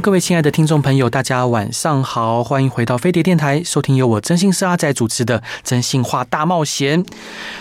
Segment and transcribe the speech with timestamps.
[0.00, 7.02] 各位亲爱的听众朋友，大家晚上好，欢迎回到飞碟电台，收听由我真心师阿仔主持的《真心话大冒险》。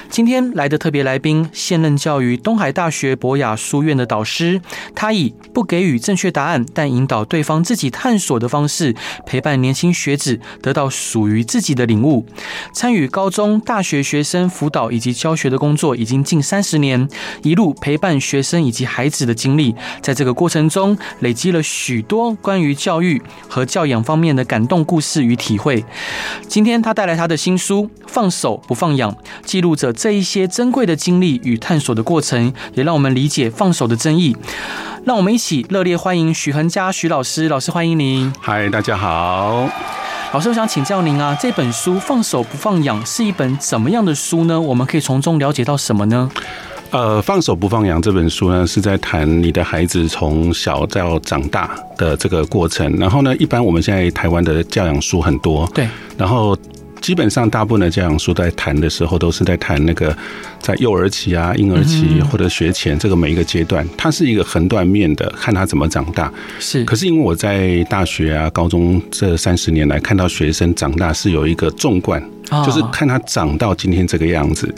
[0.10, 4.62] 今天来的特别来宾，现任教于东海大学博雅书院的导师，
[4.94, 8.96] 他以不给予正确答案，但引导对方自己探索的方式，
[9.26, 12.26] 陪伴年轻学子得到属于自己的领悟。
[12.72, 17.08] 参与高中、大学学生辅导以及教学的工作已经近三十年，
[17.42, 25.84] 一路陪伴学生以及孩子的经历，在这个过程中累积了许多关于教育和教养方面的感动故事与体会。
[26.48, 29.12] 今天他带来他的新书《放手不放养》，
[29.44, 34.36] 记录着这一些珍贵的经历与探索的过程，也让我们理解放手的真意。
[35.06, 38.34] 让我们一起热烈欢迎许恒嘉许老师，老师欢迎您。
[38.42, 39.70] 嗨，大家好。
[40.34, 44.60] 老师，我想请教您啊，这本书《放手不放养》是一本怎么样的书呢？
[44.60, 46.30] 我们可以从中了解到什么呢？
[46.92, 52.92] 呃，放手不放羊这本书呢，是在谈你的孩子从小到长大的这个过程。
[52.98, 56.58] 然后呢，一般我们现在台湾的教养书很多，对，然后。
[57.00, 60.18] 基本上，大部分的教养书在谈的时候，都是在谈那个
[60.60, 66.34] 在幼儿期啊、婴儿期或者学前这个每一个阶段，它是一个横断面的，看他怎么长大。
[66.60, 66.84] 是。
[66.86, 72.22] 可是因为我在大学啊、高中这三十年来，看到学生长大是有一个纵贯，
[72.66, 74.74] 就是看他长到今天这个样子。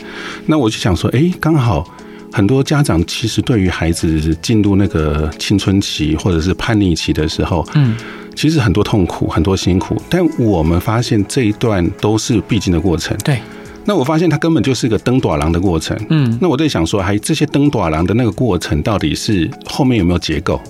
[0.45, 1.89] 那我就想说，哎，刚好
[2.31, 7.95] 很多家长其实对于孩子进入那个青春期或者是叛逆期的时候，嗯。
[8.35, 13.17] 其实很多痛苦，很多辛苦，但我们发现这一段都是必经的过程。
[13.17, 13.37] 对，
[13.83, 15.97] 那我发现它根本就是个登短廊的过程。
[16.09, 20.61] 嗯，那我在想说，还这些登短廊的那个过程，到底是后面有没有结构？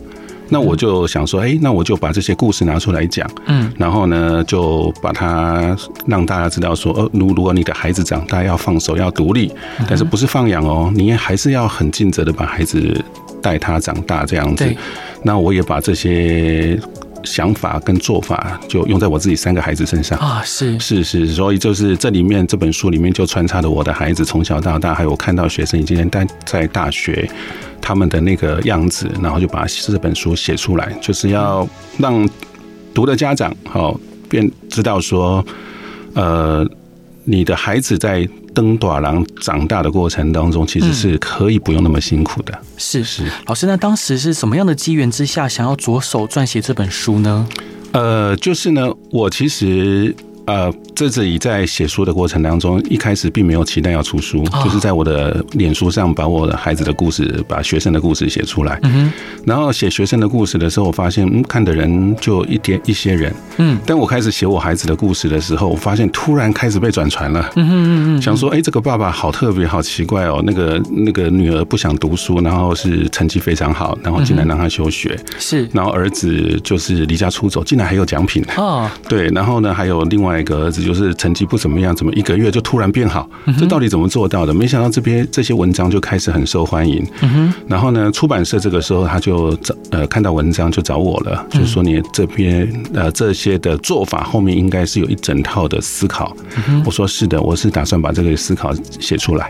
[0.49, 3.29] 那我就想说，哎，那我就把这些故事拿出来讲。
[3.45, 9.51] 嗯，然后呢，就把它让大家知道说，呃，如如果你的孩子长大要放手，要独立，
[9.87, 13.03] 但是不是放养哦，你还是要很尽责的把孩子
[13.41, 14.65] 带他长大这样子。
[15.23, 16.79] 那我也把这些。
[17.29, 20.17] 想法跟做法就用在我自己三个孩子身上。
[20.17, 20.77] 啊，是。
[20.79, 27.29] 是是，所以就是这里面这本书里面就穿插了我的孩子从小到大，还有我看到学生已经在在大学
[27.79, 32.27] 他们的那个样子，然后就把这本书写出来，就是要让
[32.93, 35.45] 读的家长好便知道说，
[36.13, 36.67] 呃，
[37.29, 38.27] 你的孩子在。
[38.51, 42.51] 登短廊长大的过程当中，其实是可以不用那么辛苦的。
[42.53, 47.47] 嗯、是是，老师，那当时是什么样的机缘之下，想要着手撰写这本书呢？
[47.93, 50.13] 呃，就是呢，我其实。
[50.49, 58.79] 呃，这自己在写书的过程当中，一开始并没有期待要出书，就是在我的脸书上把我的孩子的故事、把学生的故事写出来。
[58.81, 59.13] 嗯，
[59.45, 63.31] 然后写学生的故事的时候，我发现，嗯，看的人就一点一些人。
[63.57, 67.47] 嗯，但我开始写我孩子的故事的时候，我发现突然开始被转传了。
[67.55, 70.41] 嗯嗯嗯，想说，哎，这个爸爸好特别，好奇怪哦。
[70.43, 75.15] 那个那个女儿不想读书，然后是成绩非常好，然后竟然让她休学。
[75.37, 78.43] 是，然后儿子就是离家出走，竟然还有奖品。
[78.57, 80.38] 哦，对，然后呢，还有另外。
[80.39, 83.29] 那个儿子就是成绩不怎么样，怎么一个月就突然变好？
[83.59, 84.53] 这到底怎么做到的？
[84.53, 87.05] 没想到这边这些文章就开始很受欢迎。
[87.67, 96.33] 然后呢，出版社这个时候他就找呃看到文章就找我了，就说你这边呃这些的做法后面应该是有一整套的思考。
[96.85, 99.49] 我说是的，我是打算把这个思考写出来。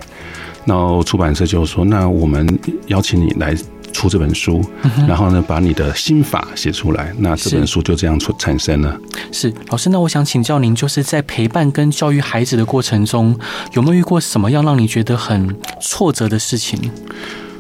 [0.65, 2.47] 然后出版社就说：“那我们
[2.87, 3.55] 邀请你来。”
[3.93, 4.63] 出这本书，
[5.07, 8.97] 然后呢，把你的心法写出来，那这本书就这样出产生了。
[9.31, 13.37] 是老师，那我想请教您，就是在陪伴跟教育孩子的过程中，
[13.73, 16.91] 有没有遇过什么样让你觉得很挫折的事情？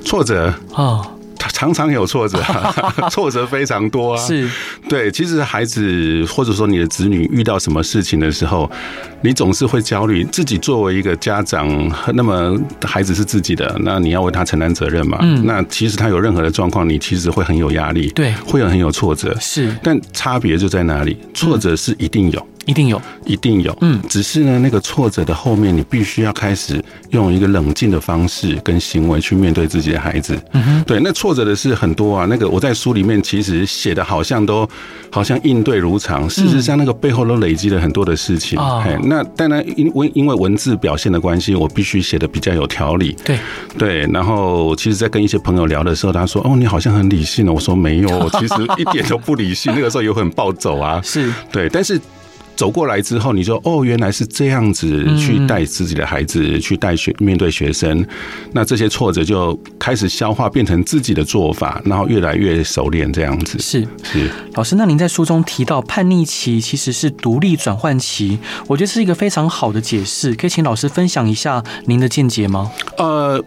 [0.03, 1.11] 挫折啊。
[1.47, 2.41] 常常有挫折，
[3.09, 4.17] 挫折非常多啊。
[4.17, 4.49] 是，
[4.87, 8.69] 对，其实孩子或者说你的子女遇到什么事情的时候，
[9.21, 10.23] 你总是会焦虑。
[10.25, 11.67] 自己作为一个家长，
[12.13, 15.17] 那么孩子是自己的，那你要为他承担责任嘛。
[15.21, 15.45] 嗯。
[15.45, 19.35] 那其实他有任何的状况，你其实会很有压力，对，会有很有挫折。
[19.39, 21.17] 是，但差别就在哪里？
[21.33, 22.47] 挫折是一定有。
[22.69, 26.79] 一定有，一定有，嗯，只是呢，那个挫折的后面，你必须要开始
[27.09, 30.39] 用一个冷静的方式跟行为去面对自己的孩子。
[30.53, 32.27] 嗯哼，对，那挫折的事很多啊。
[32.29, 34.69] 那个我在书里面其实写的好像都
[35.09, 38.59] 好像应对如常，事实上那个背后都累积了很多的事情。
[38.59, 43.15] 哦，那当然因为因为文字表现的关系，我必须写的比较有条理。
[43.25, 43.39] 对
[43.79, 51.01] 对，然后其实，在跟一些朋友聊的时候，他说：“哦，你好像很理性哦。”我说：“没有，我其实一点都不理性。”那个时候有很暴走啊。
[51.03, 51.99] 是对，但是。
[52.59, 58.05] 走过来之后，你就哦，原来是这样子去带自己的孩子，嗯、去带学面对学生，
[58.51, 63.57] 那这些挫折就开始消化，变成自己的做法，然后越来越熟练这样子。
[63.59, 72.69] 是是，老师，那您在书中提到叛逆期其实是独立转换期，我觉得是一个非常好的解释，可以请老师分享一下您的见解吗？
[72.97, 73.41] 呃。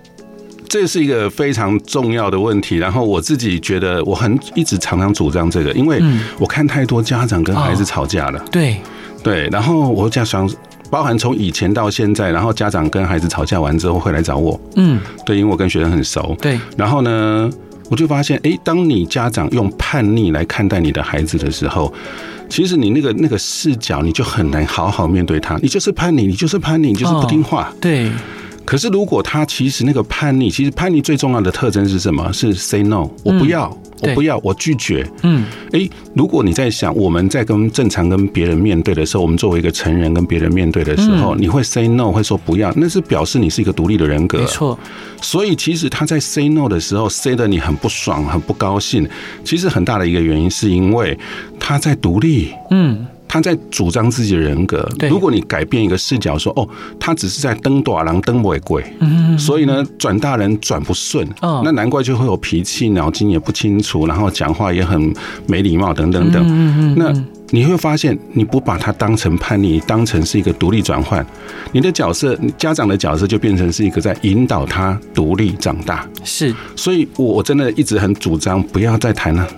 [0.72, 6.02] 这是一个非常重要的问题，然后我自己觉得我很一直常常主张这个，因为
[6.38, 8.42] 我看太多家长跟孩子吵架了。
[8.50, 8.80] 对
[9.22, 10.50] 对，然后我就想，
[10.88, 14.58] 包含从以前到现在，然后家长跟孩子吵架完之后会来找我。
[14.76, 16.34] 嗯，对，因为我跟学生很熟。
[16.40, 17.50] 对，然后呢，
[17.90, 21.92] 我就发现，哎，当你家长用叛逆来看待你的孩子的时候，
[22.48, 25.58] 其实你那个那个视角，你就很难好好面对他。
[25.58, 27.70] 你就是叛逆，你就是叛逆，你就是不听话。
[27.78, 28.10] 对。
[28.64, 32.32] 可是，如果他其实那个叛逆，其实叛逆最重要的特征是什么？
[32.32, 35.06] 是 say no，我不要，我不要，我拒绝。
[35.22, 44.38] 嗯，诶，如果你在想我们在跟正常跟别人面对的时候，我们作为一个成人跟别人面对的时候，你会 say no，会说不要，那是表示你是一个独立的人格。
[44.38, 44.78] 没错。
[45.20, 49.08] 所以，其实他在 say no 的时候，say 的你很不爽、很不高兴。
[49.44, 51.18] 其实很大的一个原因是因为
[51.58, 52.52] 他在独立。
[52.70, 53.06] 嗯。
[53.32, 54.86] 他在主张自己的人格。
[55.08, 56.68] 如果你改变一个视角，说哦，
[57.00, 65.10] 他只是在登短郎登尾鬼，嗯，所以呢，转大人转不顺，那难怪就会有脾气，脑筋也不清楚，然后讲话也很
[65.46, 66.94] 没礼貌，等等等。
[66.94, 67.10] 那
[67.48, 71.26] 你会发现，你不把他当成叛逆，当成是一个独立转换，
[71.72, 76.06] 你的角色，家长的角色就变成是一个在引导他独立长大。
[76.22, 79.48] 是，所以我真的一直很主张，不要再谈了。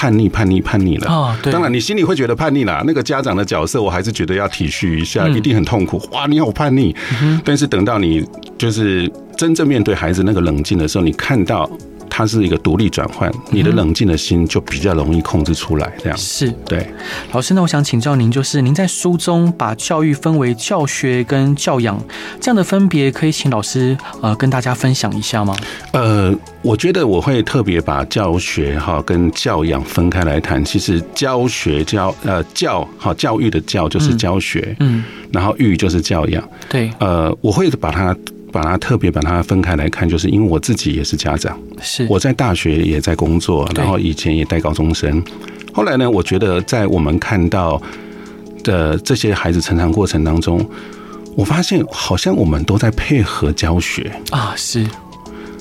[0.00, 1.12] 叛逆，叛逆，叛逆了。
[1.12, 1.52] 哦，对。
[1.52, 2.82] 当然，你心里会觉得叛逆啦。
[2.86, 6.00] 那个家长的角色，我还是觉得要体恤一下，一定很痛苦。
[6.10, 6.96] 哇，你好叛逆。
[7.44, 8.26] 但是等到你
[8.56, 11.70] 就是真正面对孩子那个冷静的时候，你看到。
[12.20, 15.90] 它是一个独立转换，你的冷静的心就比较容易控制出来。
[16.02, 16.86] 这样是对。
[17.32, 21.98] 老师，那我想请教您，就是您在书中把教育分为教学跟教养
[22.38, 25.56] 这样的分别，可以请老师呃跟大家分享一下吗？
[25.92, 26.30] 呃，
[26.60, 30.62] 我觉得我会特别把教学哈跟教养分开来谈。
[30.62, 35.02] 其实教学教呃教哈教育的教就是教学，嗯，
[35.32, 36.46] 然后育就是教养。
[36.68, 38.14] 对，呃，我会把它。
[38.52, 42.06] 把它特别把它分开来看，就是因为我自己也是家长，是。
[42.08, 45.22] 我在大学也在工作，然后以前也带高中生。
[45.72, 47.80] 后来呢，我觉得在我们看到
[48.64, 50.64] 的这些孩子成长过程当中，
[51.36, 54.12] 我发现好像我们都在配合教学。
[54.30, 54.86] 啊，是。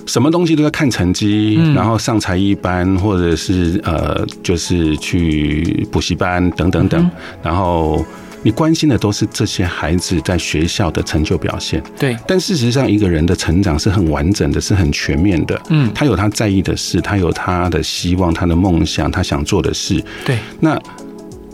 [0.06, 7.10] 什么东西都在看成绩，然后上才艺班，或者是呃，就是去补习班等等等，
[7.44, 8.04] 然后。
[8.42, 12.18] 你关心的都是这些孩子在学校的成就表现，对。
[12.28, 15.62] 但事实上，一个人的成长是很完整的，是很全面的。
[15.70, 20.04] 嗯，他有他在意的事，他有他的希望，他的梦想，他想做的事。
[20.26, 20.38] 对。
[20.60, 20.80] 那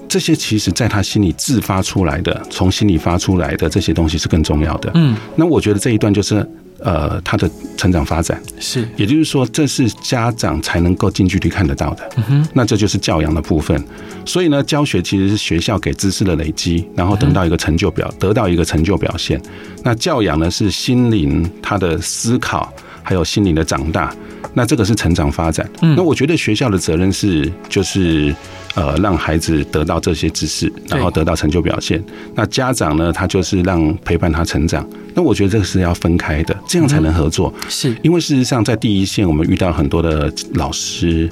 [0.08, 4.92] 这些其实，在他心里自发出来的，从心里发出来的这些东西是更重要的。
[4.94, 5.16] 嗯。
[5.36, 6.48] 那我觉得这一段就是。
[6.80, 12.10] 呃，他的成长发展是，也就是说，这是家长才能够近距离看得到的。
[12.18, 13.82] 嗯哼，那这就是教养的部分。
[14.26, 19.42] 所以呢，教学其实是学校给知识的累积，然后等到一个成就表，得到一个成就表现。
[19.84, 24.14] 那教养呢，是心灵他的思考，还有心灵的长大。
[24.56, 25.70] 那这个是成长发展。
[25.82, 28.34] 那我觉得学校的责任是，就是
[28.74, 32.04] 呃，让孩子得到这些知识，然后得到成就表现。
[32.34, 34.88] 那家长呢，他就是让陪伴他成长。
[35.14, 37.54] 那我觉得这个是要分开的，这样才能合作。
[37.70, 41.30] 是因为事实上，在第一线，我们遇到很多的老师，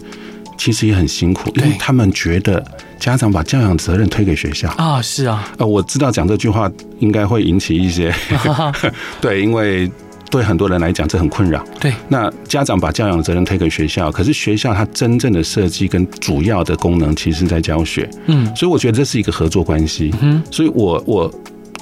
[0.57, 2.63] 其实也很辛苦，因为他们觉得
[2.99, 5.01] 家长把教养责任推给学校啊。
[5.01, 8.13] 是啊，呃，我知道讲这句话应该会引起一些
[9.21, 9.89] 对，因为。
[10.33, 11.63] 对很多人来讲，这很困扰。
[11.79, 18.09] 对，那家长把教养的责任推给学校，可是学校它真正的设计跟主要的功能，其实在教学。
[18.25, 20.11] 嗯，所以我觉得这是一个合作关系。
[20.21, 21.31] 嗯，所以我我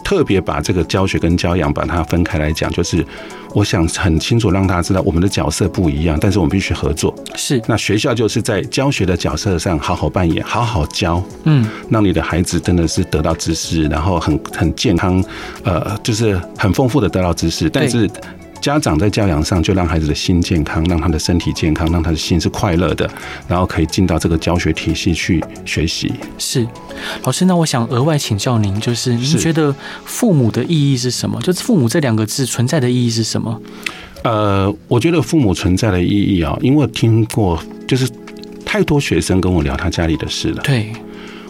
[0.04, 3.06] 特别把这个教学跟教养把它分开来讲，就是
[3.54, 7.16] 我想很清楚让大家知道，我们的角色不一样，但是我们必须合作。
[7.36, 11.24] 是，那学校就是在教学的角色上好好扮演，好好教。
[11.46, 15.24] 嗯，让你的孩子真的是得到知识，然后很很健康，
[15.64, 18.10] 呃，就是很丰富的得到知识，但是。
[18.62, 23.10] 家长在教养上就让孩子的心健康，让他的身体健康，让他的心是快乐的，
[23.48, 26.14] 然后可以进到这个教学体系去学习。
[26.38, 26.66] 是，
[27.24, 29.76] 老师，那我想额外请教您，就是您觉得
[30.06, 31.42] 父母的意义是什么？
[31.42, 33.60] 就是父母这两个字存在的意义是什么？
[34.24, 38.08] 呃，我觉得父母存在的意义啊，因为我听过，就是
[38.64, 40.62] 太多学生跟我聊他家里的事了。
[40.62, 40.94] 对，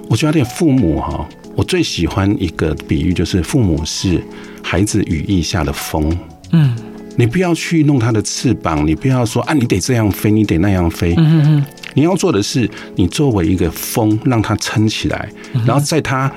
[0.08, 4.24] 我觉得父母哈，我最喜欢一个比喻，就是父母是
[4.64, 6.18] 孩子羽翼下的风。
[6.52, 6.74] 嗯。
[7.18, 11.14] 你不要去弄它的翅膀，你不要说啊，你得这样飞，你得那样飞。
[11.18, 15.30] 嗯嗯，你要做的是，你作为一个风，让它撑起来，
[15.66, 16.32] 然后在他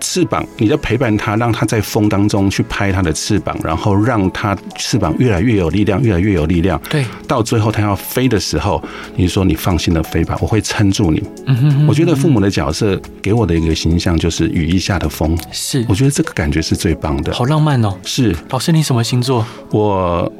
[0.00, 6.80] 翅膀，你在陪伴它，让它在风当中去拍它的翅膀，然后让它翅膀越来越有力量，越来越有力量。
[6.90, 8.82] 对，到最后它要飞的时候，
[9.16, 11.22] 你说你放心的飞吧，我会撑住你。
[11.46, 15.38] 嗯哼嗯哼，我觉得父母的角色给我的一个形象就是羽翼下的风。
[15.50, 17.32] 是，我觉得这个感觉是最棒的。
[17.32, 17.94] 好浪漫哦。
[18.04, 19.44] 是，老师，你什么星座？
[19.70, 20.30] 我。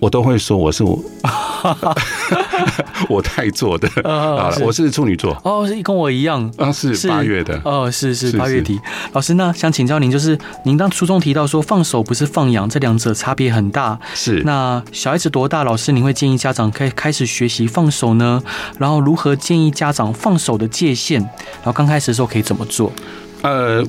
[0.00, 0.98] 我都会说我是我，
[3.08, 8.80] 我太做的啊，我是处女座哦，是跟我一样啊，是八月的哦，是是八月底。
[9.12, 14.00] 老师呢，想请教您，就是您当初中提到说放手不是放养，这两者差别很大。
[14.14, 18.42] 是那小孩子多大，老师您会建议家长可以开始学习放手呢？
[18.78, 21.20] 然后如何建议家长放手的界限？
[21.20, 22.90] 然后刚开始的时候可以怎么做？
[23.42, 23.84] 呃，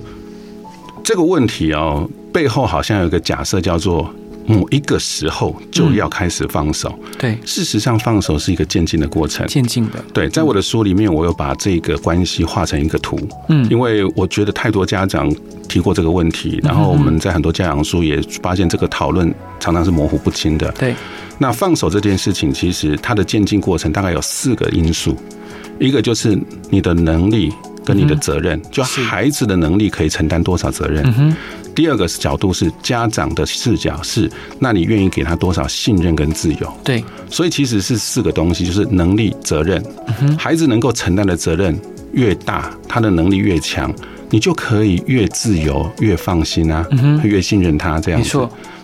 [1.06, 4.14] 这个问题哦，背后好像有一个假设叫做。
[4.46, 6.94] 某一个时候就要开始放手。
[7.04, 10.04] 嗯、对，事实上放手是一个渐进的过程，渐进的。
[10.14, 13.20] 对，在我的书里面，我有把这个关系画成一个图。
[13.50, 15.34] 嗯，因为我觉得太多家长
[15.68, 20.72] 提过这个问题，然后我们在很多家长书也发现这个讨论常常是模糊不清的。
[20.74, 20.96] 对，
[21.38, 25.16] 那放手这件事情，其实它的渐进过程大概有四个因素，
[25.80, 26.38] 一个就是
[26.70, 27.52] 你的能力
[27.86, 31.04] 跟你的责任，就孩子的能力可以承担多少责任。
[31.06, 31.36] 嗯哼。
[31.74, 36.74] 第二个角度是家长的视角，是那你愿意给他多少信任跟自由？
[36.84, 39.84] 对，所以其实是四个东西，就是能力、责任。
[40.38, 41.80] 孩子能够承担的责任
[42.14, 43.94] 越大，他的能力越强，
[44.30, 46.86] 你就可以越自由、越放心啊，
[47.24, 48.30] 越信任他这样子。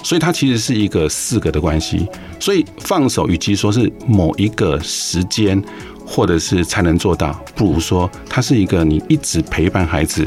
[0.04, 2.08] 所以它其实是一个四个的关系。
[2.40, 5.62] 所以放手，与其说是某一个时间，
[6.06, 10.26] 或者是才能做到，不如说它是一个你一直陪伴孩子。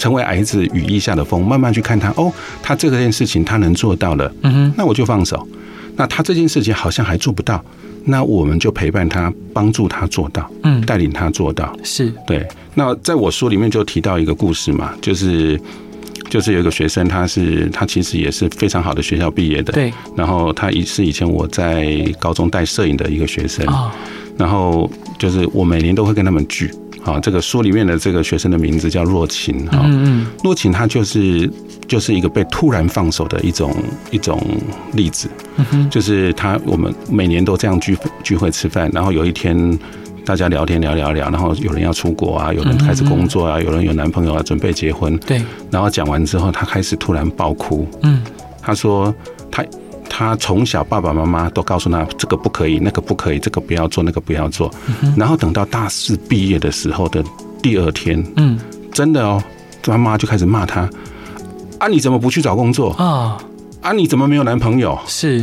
[0.00, 5.46] 成为孩子羽翼下的风，慢慢去看他哦，他这件事情他能做到了，嗯哼，那我就放手。
[5.94, 7.62] 那他这件事情好像还做不到，
[8.06, 12.48] 那我们就陪伴他，帮助他做到，嗯，带领他做到，是对。
[12.74, 15.60] 那在我书里面就提到一个故事嘛，就是
[16.30, 19.92] 就是有一个学生，他是他其实也是非常好的学校毕业的，对。
[20.16, 23.66] 然后他也是以前我在高中带摄影的一个学生，
[24.38, 26.70] 然后就是我每年都会跟他们聚。
[27.02, 29.66] 好，这个书里面的这个学生的名字叫若晴。
[29.66, 31.50] 哈，嗯，若晴她就是
[31.88, 33.74] 就是一个被突然放手的一种
[34.10, 34.40] 一种
[34.92, 35.28] 例子。
[35.56, 39.78] 嗯，就是她我们每年都这样聚聚会吃饭，然后有一天
[40.24, 45.16] 大家聊天聊聊聊，然后有人要出国啊，有人开始工作啊，有人有男朋友啊，准备结婚。
[45.20, 47.88] 对，然后讲完之后，他开始突然爆哭。
[48.02, 48.22] 嗯，
[48.60, 49.14] 他说
[49.50, 49.64] 他。
[50.20, 54.70] 他从小爸爸妈妈都告诉他这个不可以，那个不可以，这个不要做，那个不要做。
[55.16, 57.24] 然后等到大四毕业的时候的
[57.62, 58.60] 第二天，嗯，
[58.92, 59.42] 真的哦，
[59.82, 60.82] 他妈就开始骂他：
[61.78, 63.38] 啊，你怎么不去找工作啊？
[63.80, 64.98] 啊，你怎么没有男朋友？
[65.06, 65.42] 是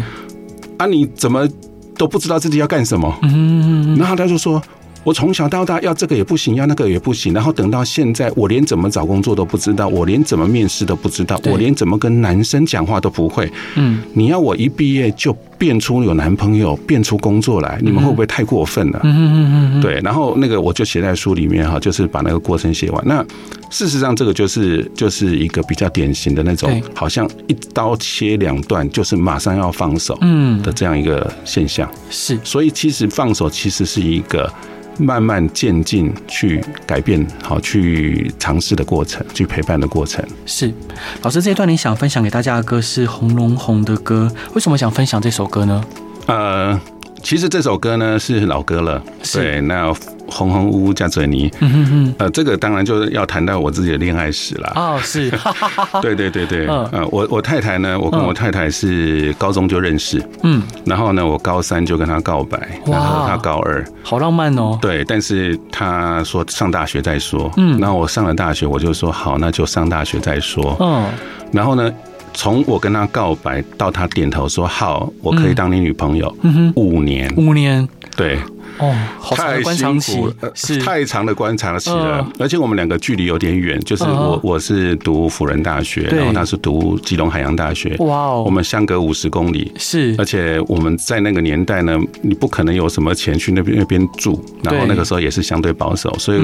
[0.78, 1.50] 啊，你怎么
[1.98, 3.12] 都不知道自己要干什么？
[3.24, 4.62] 嗯，然后他就说。
[5.08, 13.50] 我从小到大要这个也不行，要那个也不行，然后等到现在，我连怎么找工作都不知道，我连怎么面试都不知道，我连怎么跟男生讲话都不会。
[13.76, 19.00] 嗯，你要我一毕业就变出有男朋友，变出工作来，你们会不会太过分了？
[19.04, 23.04] 嗯嗯嗯嗯，对，然后那个我就写在书里面哈，就是把那个过程写完。
[23.06, 23.26] 那
[23.70, 31.90] 事实上，这个就是就是一个比较典型的那种，好像一刀切两断，就是马上要放手，嗯的这样一个现象。
[32.10, 34.52] 是，所以其实放手其实是一个。
[35.00, 40.26] 慢慢渐进去改变，好去尝试的过程，去陪伴的过程。
[40.48, 40.74] 是，
[41.22, 45.84] 老师这一段你想分享给大家的歌是《红龙红》的歌，为什么想分享这首歌呢？
[46.28, 46.80] 呃，
[47.24, 49.02] 其实这首歌呢是老歌了，
[49.34, 49.94] 对，那。
[50.30, 54.74] 红红乌乌加嘴泥，嗯哼哼，呃，这个当然就是要谈到我自己的恋爱史了。
[54.76, 55.32] 哦，是，
[56.04, 64.78] 对对对对，呃，我我太太呢，我跟我太太是高中就认识，嗯，然后呢，我高三就跟她告白，然后她高二，好浪漫哦。
[64.82, 71.06] 对，但是她说上大学再说，嗯，然后我上了大学，我就说好，那就上大学再说，嗯，
[71.54, 71.90] 然后呢，
[72.38, 78.38] 从我跟他告白到他点头说好，我可以当你女朋友，嗯哼，五年，五年，对。
[78.80, 80.78] 哦，好长的观察期，是。
[80.82, 96.42] 太长的观察期了，而且我们两个距离有点远，就是我我是读辅仁大学，然后他是读基隆海洋大学，哇哦，我们相隔五十公里，是，而且我们在那个年代呢，你不可能有什么钱去那边那边住，然后那个时候也是相对保守，所以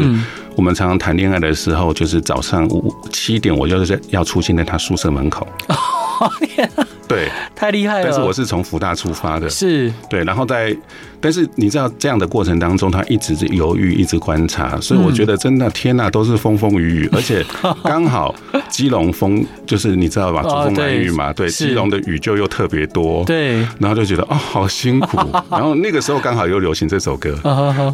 [0.56, 5.48] 我们常常谈恋爱的时候，就是早上五七点，我就是要出现在他宿舍门口。
[7.08, 8.06] 对，太厉害了。
[8.06, 9.92] 但是我是从福大出发的，是。
[10.10, 10.76] 对，然后在，
[11.20, 17.46] 但是你知道这样的过程当中，他一直是犹豫，一直观察，所以我觉得真的天呐，都是风风雨雨，而且
[17.84, 18.34] 刚好
[18.70, 25.18] 基隆风就是你知道吧，主风来雨嘛， 对，基隆的雨就又特别多，对，然后就觉得哦，好辛苦，
[25.52, 27.38] 然后那个时候刚好又流行这首歌，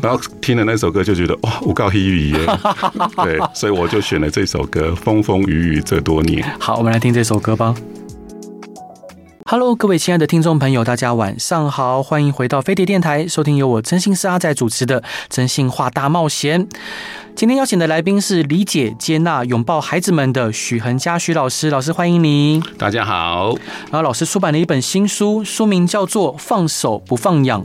[0.02, 2.40] 然后听了那首歌就觉得哇，我告黑雨耶，
[3.24, 6.42] 对，所以我就选了这首歌《风风雨雨这多年》。
[6.60, 7.74] 好，我们来听这首歌吧。
[9.52, 16.68] Hello，各位亲爱的听众朋友，大家晚上好，欢迎回到飞碟电台，收听由我真心是阿仔主持的《真心话大冒险》。
[17.40, 22.62] 今天邀请的来宾是理解、接纳、拥抱孩子们的许恒嘉许老师，老师欢迎您。
[22.78, 23.56] 大家好。
[23.84, 27.62] 然后老师出版了一本新书，书名叫做《放手不放养》，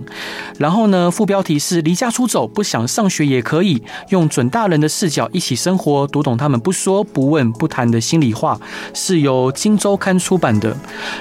[0.61, 8.57] 然后呢，副标题是“离家出走，不想上学也可以，用准大人的视角一起生活，读懂他们不说不问不谈的心里话”，
[8.95, 10.76] 是由今周刊出版的。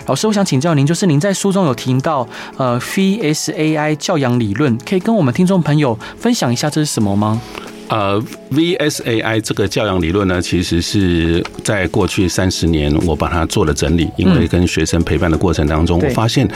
[0.05, 7.41] 老师，我想请教您，就是您在书中有提到呃，F S A I 教养理论，可以跟我们听众朋友分享一下这是什么吗？
[7.89, 8.19] 呃
[8.51, 16.47] ，VSAI 这个教养理论呢，其实是在过去三十年我把它做了整理，因为跟学生陪伴的过程当中，我发现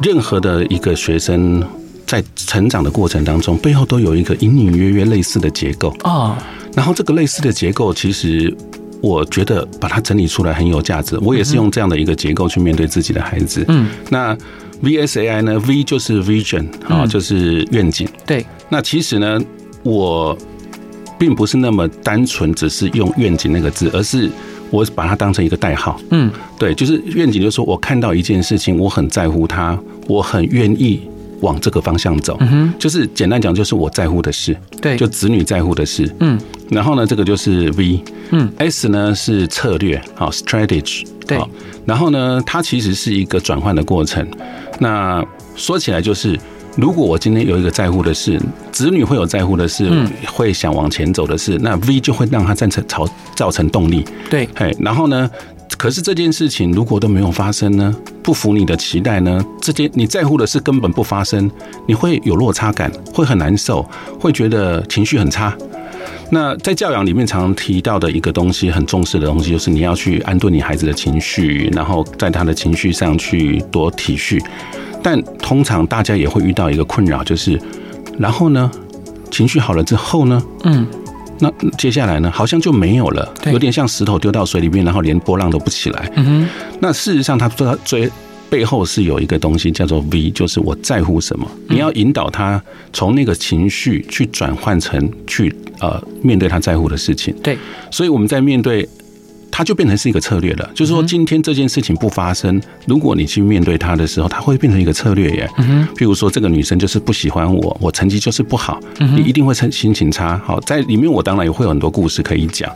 [0.00, 1.62] 任何的一个学生
[2.06, 6.38] 在成长的过程当中，背后都有一个隐隐约约类似的结构啊。
[6.74, 8.54] 然后这个类似的结构，其实
[9.02, 11.18] 我觉得把它整理出来很有价值。
[11.18, 13.62] 我也是用这样的一个结构去面对自己的孩子。
[13.68, 14.34] 嗯，那
[14.82, 18.08] VSAI 呢？V 就是 Vision 啊，就是愿景。
[18.24, 19.38] 对，那其实呢？
[19.82, 20.36] 我
[21.18, 24.28] 并不是那么单纯，只是用愿景那个字，而是
[24.70, 26.00] 我把它当成一个代号。
[26.10, 31.02] 嗯，对，就是愿景，就是说我看到一件事情，我很在乎它，我很愿意
[31.40, 32.36] 往这个方向走。
[32.40, 34.56] 嗯哼，就是简单讲，就是我在乎的事。
[34.80, 36.12] 对，就子女在乎的事。
[36.20, 36.38] 嗯，
[36.70, 38.02] 然后呢，这个就是 V。
[38.30, 41.06] 嗯，S 呢是策略，好，strategy。
[41.26, 41.38] 对，
[41.84, 44.26] 然后呢，它其实是一个转换的过程。
[44.78, 45.24] 那
[45.54, 46.38] 说起来就是。
[46.76, 49.90] 如果我今天有一个在乎的事，子女会有在乎的事，
[50.26, 54.04] 会想往前走的事，那 V 就会让他造成造造成动力。
[54.30, 55.30] 对，嘿，然后呢，
[55.76, 61.50] 可是这件事情如果都没有发生呢，不符你的期待呢，这件你在乎的事根本不发生，
[61.86, 63.86] 你会有落差感，会很难受，
[64.18, 65.54] 会觉得情绪很差。
[66.30, 74.42] 那在教养里面常常提到的一个东西，很重视的东西，就是你要去安顿你孩子的情绪，然后在他的情绪上去多体恤。
[75.02, 77.60] 但通常大家也会遇到一个困扰，就是，
[78.18, 78.70] 然后呢，
[79.30, 80.86] 情绪好了之后呢，嗯，
[81.40, 86.10] 那接下来呢，好像就没有了，有点像石头丢到水里面，然后连波浪都不起来。
[86.14, 86.48] 嗯哼，
[86.80, 88.08] 那事实上，他说他最
[88.48, 92.62] 背后是有一个东西叫做 V，就是我在乎什么，你要引导他
[92.92, 97.34] 从那个情绪去转换成去呃面对他在乎的事情。
[97.42, 97.58] 对，
[97.90, 98.88] 所以我们在面对。
[99.54, 105.48] 它就变成是一个策略了，就是说今天这件事情不发生，如果你去面对它的时候，它会变成一个策略耶。
[105.58, 110.40] 嗯，譬如说这个女生就是不喜欢我，我成绩就是不好，你一定会成心情差。
[110.42, 112.74] 好，在里面我当然也会有很多故事可以讲，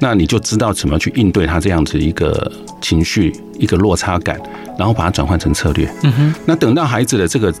[0.00, 4.40] 那你就知道怎么去应对他这样子一个情绪一个落差感，
[4.78, 5.86] 然后把它转换成策略。
[6.04, 7.52] 嗯哼，那等到孩子的这个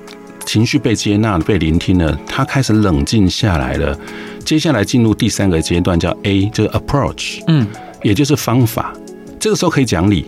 [0.46, 3.98] 情绪被接纳、被聆听了，他开始冷静下来了，
[4.42, 7.42] 接下来进入第三个阶段叫 A，就是 approach。
[7.46, 7.66] 嗯。
[8.04, 8.92] 也就是方法，
[9.40, 10.26] 这个时候可以讲理，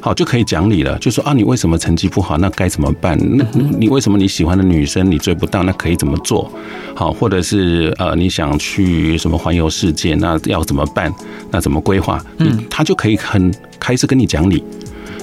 [0.00, 0.96] 好，就可以讲理了。
[0.98, 2.38] 就说啊，你为什么成绩不好？
[2.38, 3.18] 那该怎么办？
[3.36, 3.44] 那
[3.78, 5.64] 你为什么你喜欢的女生你追不到？
[5.64, 6.52] 那可以怎么做？
[6.94, 10.14] 好，或者是呃，你想去什么环游世界？
[10.14, 11.12] 那要怎么办？
[11.50, 12.24] 那怎么规划？
[12.38, 14.62] 嗯，他就可以很开始跟你讲理。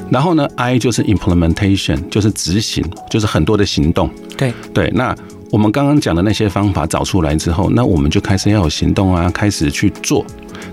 [0.09, 4.09] 然后呢，I 就是 implementation，就是执行，就是很多的行动。
[4.37, 5.15] 对对，那
[5.49, 10.23] 我们刚刚讲的那些方法找出来之后，那我们就开始要有行动啊，开始去做。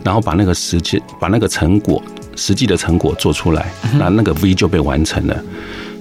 [0.04, 2.02] 然后把那个实际，把那个成果，
[2.36, 5.44] 实际的成果做出来，那那个 V 就被完成了。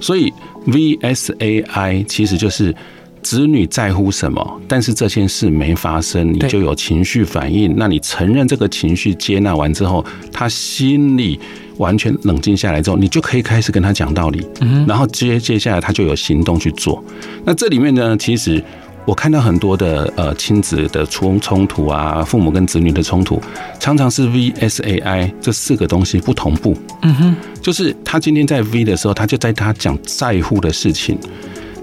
[0.00, 0.32] 所以
[0.66, 2.74] VSAI 其实就是
[3.22, 7.74] 子女在乎什么，但是这件事没发生，你就有情绪反应。
[7.76, 11.38] 那你承认这个情绪，接纳完之后，他心里
[11.76, 14.46] 完全冷静下来之后，你就可以开始跟他讲道理。
[14.86, 17.02] 然后接接下来他就有行动去做。
[17.44, 18.62] 那这里面呢，其实。
[19.06, 23.40] 我看到很多的呃亲子的冲冲突啊，父母跟子女的冲突，
[23.78, 26.76] 常常是 V S A I 这四个东西不同步。
[27.02, 31.18] 嗯哼，就是他今天在 V 的时候，他就在他讲在乎的事情，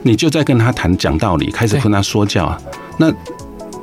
[0.03, 2.55] 你就在跟他谈讲道理，开始跟他说教。
[2.97, 3.11] 那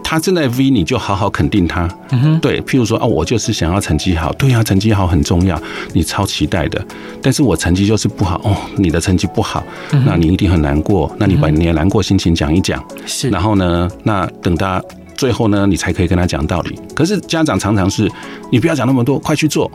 [0.05, 1.88] 他正在 V，你就好好肯定他。
[2.11, 5.61] 嗯哼，对，譬如说啊，我就是想要成绩好，对呀，成绩好很重要，
[5.95, 6.87] 你超期待的。
[7.23, 9.64] 但是我成绩就是不好哦，你的成绩不好，
[10.07, 11.11] 那你一定很难过。
[11.19, 13.31] 那你把你的难过心情讲一讲，是。
[13.31, 14.81] 然后呢，那等他
[15.17, 16.79] 最后呢，你才可以跟他讲道理。
[16.95, 18.09] 可是家长常常是，
[18.53, 19.71] 你不要讲那么多，快去做。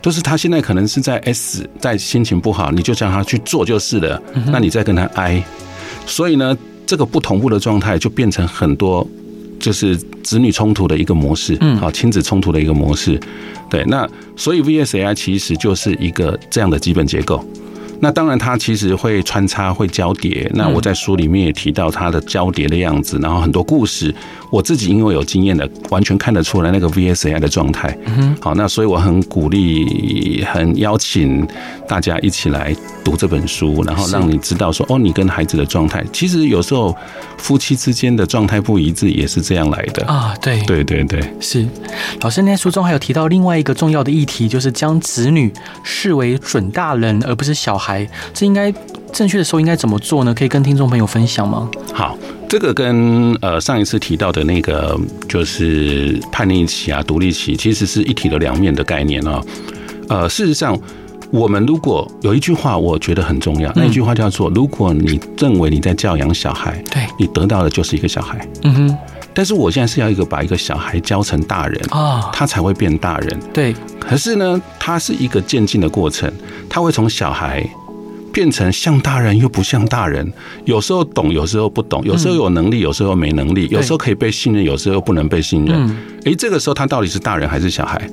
[0.00, 4.22] 就是他现在可能是在 S，在心情不好，你就叫他去做就是了。
[4.46, 5.42] 那你再跟他 I，
[6.06, 6.56] 所以呢，
[6.86, 9.06] 这个不同步的状态就变成很多
[9.58, 13.18] 就是子女冲突的一个模式，嗯，好，亲子冲突的一个模式。
[13.70, 17.44] 对，那所以 VSAI 其实就是一个这样的基本结构。
[18.04, 20.46] 那当然，它其实会穿插、会交叠。
[20.52, 24.14] 那我在书里面也提到它的交叠的样子，然后很多故事，
[24.50, 27.96] 我自己因为有经验的，完全看得出来那个 VSAI 的状态。
[28.04, 31.48] 嗯，好，那所以我很鼓励、很邀请
[31.88, 36.94] 大家一起来读这本书，然后让你知道说，哦，你跟孩子的状态，其实有时候
[37.38, 40.36] 夫妻之间的状态不一致也是这样来的啊。
[40.42, 41.66] 对，对，对，对，是。
[42.20, 45.50] 老师在书中还有提到另外一个重要的议题，就是将子女
[45.82, 47.93] 视为准大人，而不是小孩。
[48.32, 48.72] 这应该
[49.12, 50.34] 正确的时候应该怎么做呢？
[50.34, 51.70] 可以跟听众朋友分享吗？
[51.92, 52.16] 好，
[52.48, 59.40] 这个跟呃上一次提到的那个就是叛逆期啊、独立期，其实是一体的两面的概念啊。
[60.08, 60.78] 呃，事实上，
[61.30, 68.46] 我们如果有一句话，我觉得很重要，那一句话叫做：如果你认为你在教养小孩，对，你得到的就是一个小孩。
[68.62, 68.98] 嗯哼。
[69.36, 73.40] 但是我现在是要一个把一个小孩教成大人啊，他才会变大人。
[73.52, 73.74] 对。
[73.98, 76.32] 可是呢，它是一个渐进的过程，
[76.68, 77.68] 他会从小孩。
[78.34, 80.30] 变成像大人又不像大人，
[80.64, 85.96] 有时候懂，有时候不懂，有时候有能力，有时候没能力，有时候可以被信任，有时候不能被信任。
[86.24, 88.10] 诶，这个时候他到底是大人还是小孩？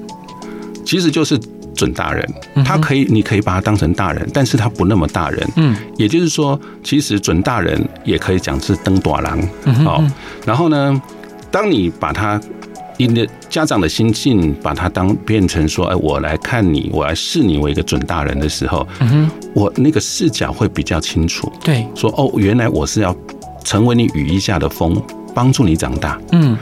[0.86, 1.40] 其实就是
[1.74, 2.24] 准大人，
[2.64, 5.50] 他可以，你可以把他当成大人，但是他不那么大人。
[5.56, 9.42] 嗯，也就是说，其实准大人也可以讲是登大郎。
[9.84, 10.04] 好，
[10.46, 11.02] 然后呢，
[11.50, 12.40] 当你把他。
[13.08, 21.52] 你的家长的心境，把他当变成说，哎，我来看你，我来视你为一个准大人的时候，嗯哼，我那个视角会比较清楚。
[21.64, 23.16] 对，说哦，原来我是要
[23.64, 25.02] 成为你羽翼下的风，
[25.34, 26.20] 帮助你长大。
[26.32, 26.58] 嗯，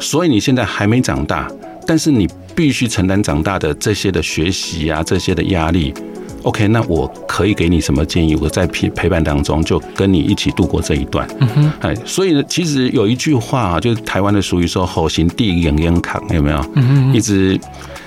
[0.00, 1.50] 所以你现在还没长大，
[1.86, 5.94] 但是你必须承担长大的这些的学习啊，这些的压力。
[6.42, 8.34] OK，那我可以给你什么建议？
[8.36, 11.28] 我在陪陪伴当中，就跟你一起度过这一段。
[11.40, 16.64] 嗯哼，哎，所以呢，其实有一句话啊，就是台湾的俗语说“好行地养烟卡”，有没有？
[16.74, 17.58] 嗯哼，一直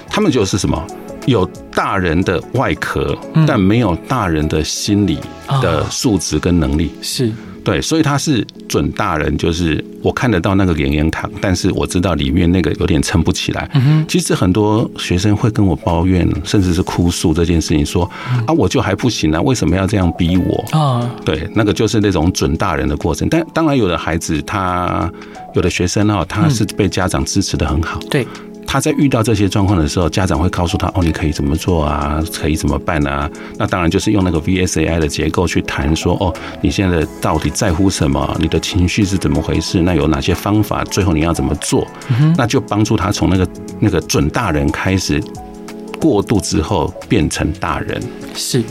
[0.08, 0.82] 他们就是什么，
[1.26, 5.20] 有大人的外壳，但没有大人的心理
[5.62, 6.92] 的素质跟能力。
[7.02, 7.32] 是。
[7.64, 13.70] 对，所以他是准大人，就是我看得到那个连连扛，但是我知道里面那个有点撑不起来。
[14.08, 18.10] 其实很多学生会跟我抱怨，甚至是哭诉这件事情，说
[18.46, 21.10] 啊，我就还不行啊，为什么要这样逼我啊？
[21.24, 23.28] 对，那个就是那种准大人的过程。
[23.30, 25.12] 但当然，有的孩子他
[25.54, 28.00] 有的学生哈，他是被家长支持的很好。
[28.10, 28.26] 对。
[28.72, 32.24] 他在遇到这些状况的时候，家长会告诉他：“哦，你可以怎么做啊？
[32.34, 33.30] 可以怎么办啊？”
[33.60, 38.34] 那当然就是用那个 VSAI 的结构去谈说：“哦，你现在到底在乎什么？
[38.40, 39.82] 你的情绪是怎么回事？
[39.82, 40.86] 那有哪些方法？
[40.86, 41.86] 最后你要怎么做？”
[42.38, 43.46] 那就帮助他从那个
[43.78, 45.22] 那个准大人开始
[46.00, 48.02] 过渡之后变成大人。
[48.34, 48.64] 是。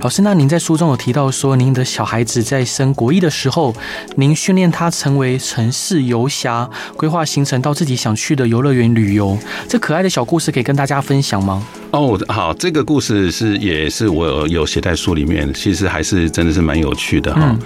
[0.00, 3.74] 老师，那您在书中有提到说，您的小孩子在升国一的时候，
[4.16, 9.38] 您训练他成为城市游侠，规划行程到自己想去的游乐园旅游。
[9.68, 11.66] 这可爱的小故事可以跟大家分享吗？
[11.90, 17.58] 哦，好，这个故事是也是我有写在书里面，其实还是真的是蛮有趣的哈，嗯、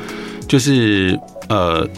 [0.47, 1.89] 就是呃。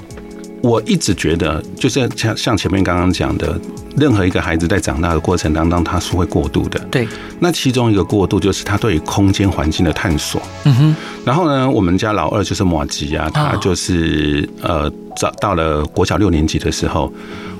[0.62, 3.58] 我一直觉得，就是像像前面刚刚讲的，
[3.96, 6.78] 任何一个孩子在长大的过程当中，他是会过度的。
[6.90, 7.08] 对。
[7.38, 10.40] 那其中一个过度就是他对于空间环境的探索。
[10.64, 10.96] 嗯哼。
[11.24, 17.12] 然后呢，我们家老二就是马吉啊，他就是呃，找到了国小六年级的时候，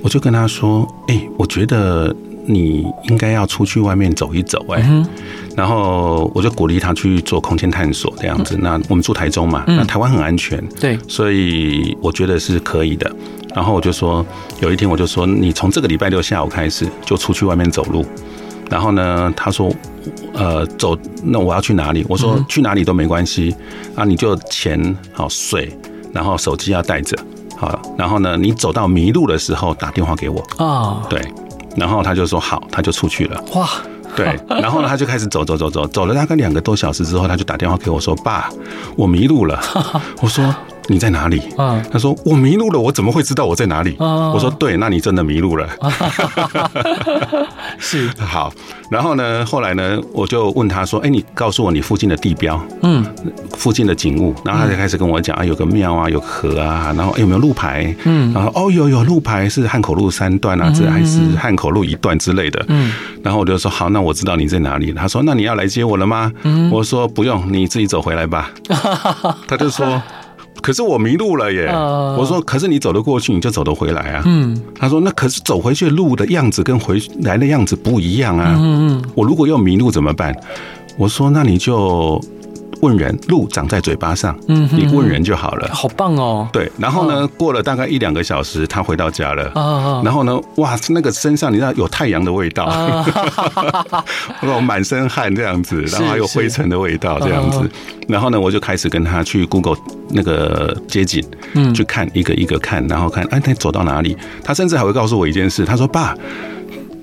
[0.03, 2.15] 我就跟他说：“哎，我觉得。”
[2.47, 4.83] 你应该要出去外面走一走，哎，
[5.61, 8.57] 然后我就鼓励他去做空间探索这样子。
[8.63, 13.15] 那我们住台中嘛，那台湾很安全，对，所以我觉得是可以的。
[13.55, 14.25] 然后我就说，
[14.63, 18.07] 有一天我就说，你从这个礼拜六下午开始就出去外面走路。
[18.71, 19.71] 然后呢，他说，
[20.33, 22.07] 呃，走，那我要去哪里？
[22.09, 23.55] 我说去哪里都没关系
[23.95, 25.71] 啊，你就钱好水，
[26.11, 27.15] 然后手机要带着，
[27.59, 31.21] 好，然后呢，你走到迷路的时候打电话给我啊，对。
[31.77, 33.45] 然后他就说好，他就出去了。
[33.55, 33.69] 哇，
[34.17, 38.51] 对，然后呢，他就开始走走走走，走了大概两个多小时之后，他就打电话给我说：“爸，
[38.97, 39.61] 我迷路了。”
[40.21, 40.55] 我说。
[40.89, 41.43] 你在哪里？
[41.59, 43.97] 嗯，他说我迷路了，我怎么会知道我在哪里？
[43.99, 45.69] 我说对，那你真的迷路了。
[47.79, 48.53] 是 好，
[48.91, 53.05] 然后呢，后来呢，我就问他说：“哎，你告诉我你附近的地标，嗯，
[53.57, 57.95] 附近的景物。”然后他就开始跟我讲啊，有个庙啊，有河啊，然后有没有路牌？
[58.05, 62.65] 嗯，然后哦，有有路牌是汉口路三段啊，这还是汉口路一段之类的。
[62.69, 64.93] 嗯，然后我就说好，那我知道你在哪里。
[64.93, 66.33] 他说那你要来接我了吗？
[66.43, 68.51] 嗯，我说不用，你自己走回来吧。
[69.47, 70.03] 他就说。
[70.61, 71.67] 可是我迷路了耶。
[71.67, 74.23] 呃我说，可是你走得过去，你就走得回来啊。
[74.27, 78.55] 嗯他说，那可是走回去路的样子跟回来的样子不一样啊。
[78.59, 80.35] 嗯嗯，我如果又迷路怎么办？
[80.97, 82.21] 我说，那你就
[82.81, 85.69] 问人，路长在嘴巴上，嗯你问人就好了。
[85.73, 86.49] 好棒哦。
[86.53, 89.51] 对，然后呢，过了大概一两个小时，他回到家了。
[89.55, 93.05] 啊啊然后呢，哇，那个身上你知道有太阳的味道，啊！
[94.41, 97.69] 那种满身汗这样子，然后还有灰尘的味道这样子。
[98.09, 99.77] 然后呢，我就开始跟他去 Google
[100.09, 104.17] 那个街景，嗯去看一个一个看，然后看哎，他走到哪里？
[104.43, 106.15] 他甚至还会告诉我一件事，他说：“爸。”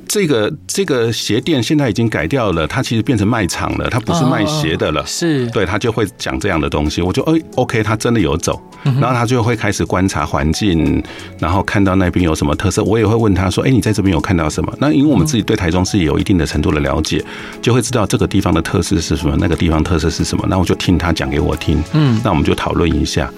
[0.07, 5.05] 这个这个鞋店现在已经改掉了，它其实变成卖场了，它不是卖鞋的了。
[5.05, 11.03] 是，对他就会讲这样的东西，我就哎，OK，他真的有走，然后他就会开始观察环境，
[11.39, 14.73] 然后看到那边有什么特色，我也会问他说，哎，你在这边有看到什么？
[14.79, 17.23] 那因为我们自己对台中是有一定的程度的了解，
[17.61, 23.31] 就会知道这个地方的特色是什么，那个地方特色是什么，那我就听他讲给我听，嗯，那我们就讨论一下，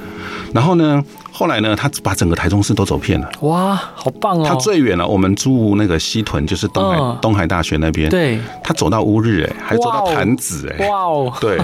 [0.53, 3.29] 然后呢，后来呢，他把整个台中市都走遍了。
[3.41, 4.45] 哇，好棒哦！
[4.47, 8.09] 他最远了，我们住那个西屯，就是东海嗯东海大学那边。
[8.09, 11.59] 对，他走到乌日，哎，还走到潭子，哎，哇哦，对。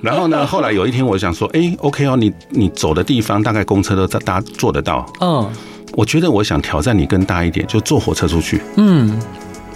[0.00, 5.06] 然后呢，后来有一天，我想说，哎，OK 哦，你你走的地方大概公车都大大家坐得到。
[5.20, 5.48] 嗯
[5.94, 9.20] 我觉得我想挑战你更大一点，就坐火车出去，嗯，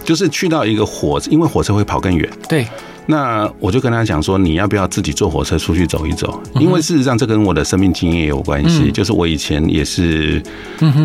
[0.03, 2.27] 就是去到一个火，因为火车会跑更远。
[2.49, 2.67] 对，
[3.07, 6.41] 那我就跟他讲说，你要不要自己坐火车出去走一走？
[6.55, 8.85] 因为事实上，这跟我的生命经验也有关系。
[8.85, 10.43] 嗯就是我以前也是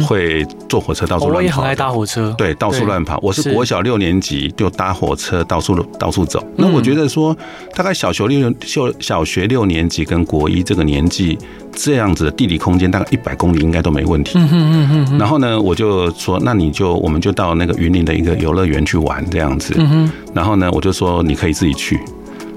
[0.07, 1.37] 会坐火车到处乱跑。
[1.37, 3.19] 我也很爱搭火车，对，到处乱跑。
[3.21, 6.41] 我是是国小六年级就搭火车到处到处走。
[6.55, 7.35] 那我觉得说，
[7.75, 11.37] 大概小学六小小学六年级跟国一这个年纪，
[11.73, 14.38] 这样子的地理空间大概一百公里应该都没问题。
[14.38, 19.73] 嗯嗯嗯然后呢，我就说，那你就我们就到那个云林的一个游乐园去玩这样子。
[19.77, 21.99] 嗯哼，然后呢，我就说你可以自己去。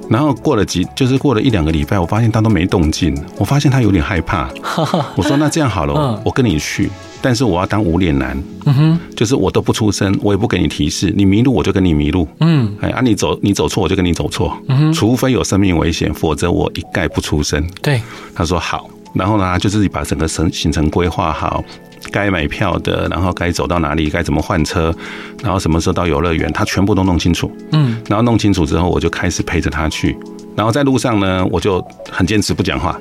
[0.07, 4.51] 然后过了几，就是过了一两个礼拜，我发现他都没动静，我发现他有点害怕。
[5.17, 6.91] 我说那这样好了嗯，我跟你去，
[7.23, 12.71] 但是我要当无脸男，嗯哼，就是我都不出声，我也不给你提示，你迷路我就跟你迷路，嗯。
[12.83, 17.67] 哎啊你走你走错我就跟你走错，嗯除非有生命危险，否则我一概不出声。
[17.81, 18.03] 对，
[18.35, 21.65] 他说好，然后呢，就自己把整个行行程规划好，
[22.11, 24.95] 该买票的，然后该走到哪里，该怎么换车，
[25.43, 27.51] 然后什么时候到游乐园，他全部都弄清楚。
[27.73, 30.17] 嗯然后弄清楚之后，我就开始陪着他去。
[30.57, 32.99] 然后在路上呢，我就很坚持不讲话。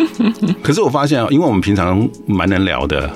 [0.62, 3.10] 可是我发现啊，因为我们平常蛮能聊的，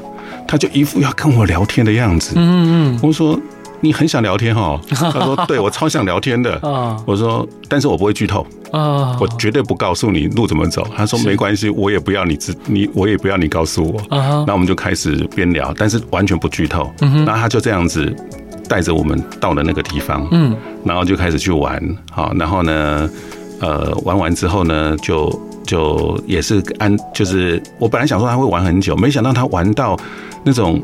[0.47, 2.35] 他就一副要跟我聊天的样子。
[2.37, 3.39] 嗯嗯我说
[3.81, 4.81] 你很想聊天哦？
[4.89, 6.55] 他说对，我超想聊天的。
[6.63, 10.87] 啊我说，但是我不会剧透，啊，我绝对不告诉你路怎么走。
[10.97, 13.99] 他说没关系，我也不要你知你，我也不要你告诉我。
[14.17, 16.91] 啊哈那我们就开始边聊，但是完全不剧透。
[17.01, 18.15] 嗯然后他就这样子
[18.69, 23.09] 带着我们到了那个地方，嗯然后就开始去玩，好，然后呢，
[23.61, 29.97] 呃，玩完之后呢，就就也是安，就是我本来想说他会玩很久，没想到他玩到
[30.45, 30.81] 那种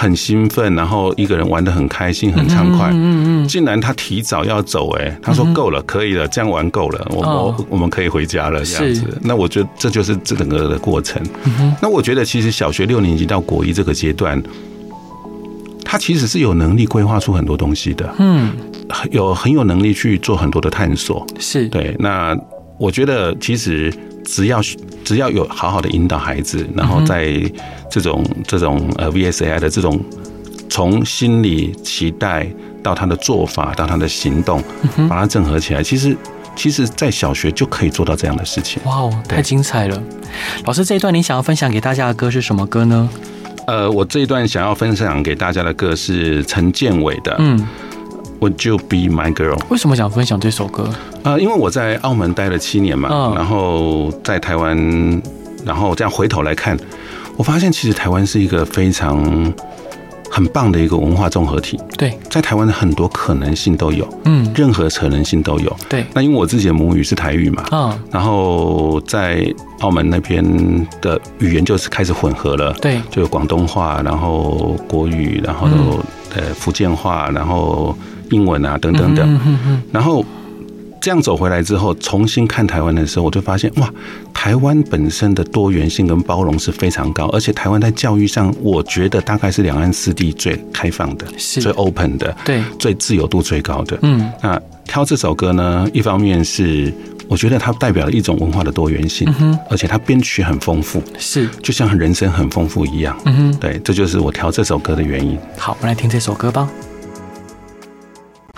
[0.00, 2.88] 很兴奋，然后一个人玩的很开心、很畅快。
[2.94, 9.20] 嗯嗯竟然他提早要走，哎，他说够了，可以了，这样玩够了，我哦我我们可以回家了，这样子。
[9.20, 11.22] 那我觉得这就是这整个的过程。
[11.44, 14.42] 嗯那我觉得其实小学六年级到国一这个阶段，
[15.84, 18.14] 他其实是有能力规划出很多东西的。
[18.18, 18.52] 嗯，
[19.10, 21.26] 有很有能力去做很多的探索。
[21.38, 22.34] 是，对，那
[22.78, 23.92] 我觉得其实
[24.24, 24.60] 只要
[25.04, 27.40] 只要有好好的引导孩子，然后在
[27.90, 30.00] 这种这种呃 VSAI 的这种
[30.68, 32.46] 从心理期待
[32.82, 34.62] 到他的做法到他的行动，
[35.08, 36.16] 把它整合起来，其实
[36.54, 38.80] 其实在小学就可以做到这样的事情。
[38.84, 40.02] 哇哦，太精彩了！
[40.64, 43.08] 老师，这一段你想要分享给大家的歌是什么歌呢？
[43.66, 47.68] 呃，我这一段想要分享给大家的歌是陈建伟的，嗯，
[48.40, 49.58] Would You Be My Girl？
[49.68, 50.88] 为什么想分享这首歌？
[51.22, 53.34] 呃，因为我在澳门待了七年嘛，嗯。
[53.34, 55.22] 然后在台湾，
[55.64, 56.76] 然后这样回头来看，
[57.36, 59.52] 我发现其实台湾是一个非常
[60.30, 65.76] 很棒的一个文化综合体，对，在台湾的很多可能性都有，嗯，任何可能性都有。
[65.88, 70.42] 对，那因为我自己的母语是台语嘛，嗯，然后在澳门那边
[71.02, 75.66] 的语言就是开始混合了，对，就有广东话，然后国语，然后
[76.36, 77.94] 呃福建话，然后
[78.30, 79.28] 英文啊等等等。
[79.28, 80.24] 嗯嗯嗯然后
[81.00, 83.90] 这样走回来之后，重新看台湾的时候，我就发现哇，
[84.34, 93.98] 台湾本身的多元性跟包容是非常高，而且台湾在教育上，我觉得大概是两岸四地最开放的、是最 open 的、对，最自由度最高的。
[94.02, 96.92] 嗯那挑这首歌呢，一方面是
[97.28, 99.26] 我觉得它代表了一种文化的多元性，
[99.70, 103.18] 而且它编曲很丰富，是，就像人生很丰富一样。
[103.24, 105.38] 嗯哼，对，这就是我挑这首歌的原因。
[105.56, 106.68] 好，我们来听这首歌吧。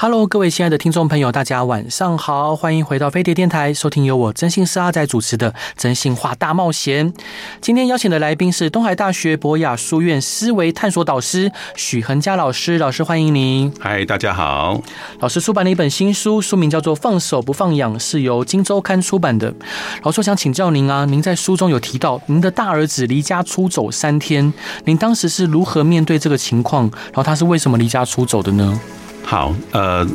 [0.02, 7.12] Hello，各位亲爱的听众朋友，大家晚上好，欢迎回到飞碟电台，收听由我真心是阿仔主持的《真心话大冒险》。
[7.60, 13.72] 今天邀请的来宾是东海大学博雅书院思维探索导师许恒嘉老师，老师欢迎您。
[13.78, 14.82] 嗨，大家好。
[15.20, 19.54] 老师出版了一本新书，书名叫做《放手不放养》，是由金周刊出版的。
[20.02, 24.52] 老师我想请教您啊，您在书中有提到您的大儿子离家出走三天，
[24.84, 26.90] 您当时是如何面对这个情况？
[27.04, 28.80] 然后他是为什么离家出走的呢？
[29.24, 30.06] 好，呃，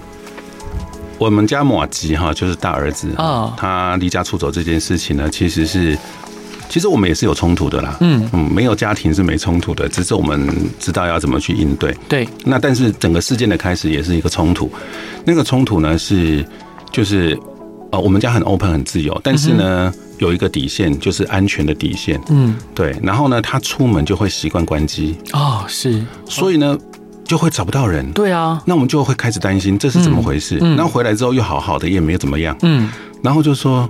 [1.18, 5.98] 我们家马吉哈，就是大儿子啊，他离家出走这件事情呢，其实是，
[6.70, 8.30] 其实我们也是有冲突的啦，嗯。
[8.34, 10.48] 嗯，没有家庭是没冲突的，只是我们
[10.80, 11.96] 知道要怎么去应对。
[12.08, 14.70] 对，那但是整个事件的开始也是一个冲突，
[15.26, 16.46] 那个冲突呢是，
[16.92, 17.36] 就是
[17.92, 26.78] 呃，我们家很 open 很自由，但是呢有一个底线，就是安全的底线，嗯，对，然后呢他出门就会习惯关机，哦，是，所以呢。
[27.28, 30.58] 就会找不到人，对啊，那我们就会开始担心这是怎么回事。
[30.58, 32.58] 然后回来之后又好好的，也没有怎么样。
[32.62, 32.90] 嗯，
[33.22, 33.88] 然后就说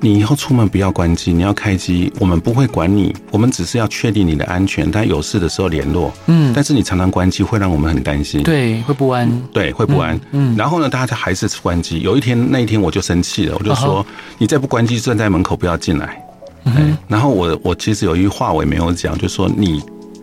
[0.00, 6.12] 你以后出门不要关机，你要开机，我们不会管你，我们只是要确定你的安全，但有事的时候联络。
[6.26, 10.20] 嗯，但是你常常关机会让我们很担心，对，会不安，对，会不安。
[10.32, 12.00] 嗯，然后呢，大家还是关机。
[12.00, 14.04] 有一天那一天我就生气了，我就说
[14.38, 16.20] 你再不关机，站在门口不要进来。
[16.64, 19.80] 嗯，然后我我其实有一句话我也没有讲，就说你。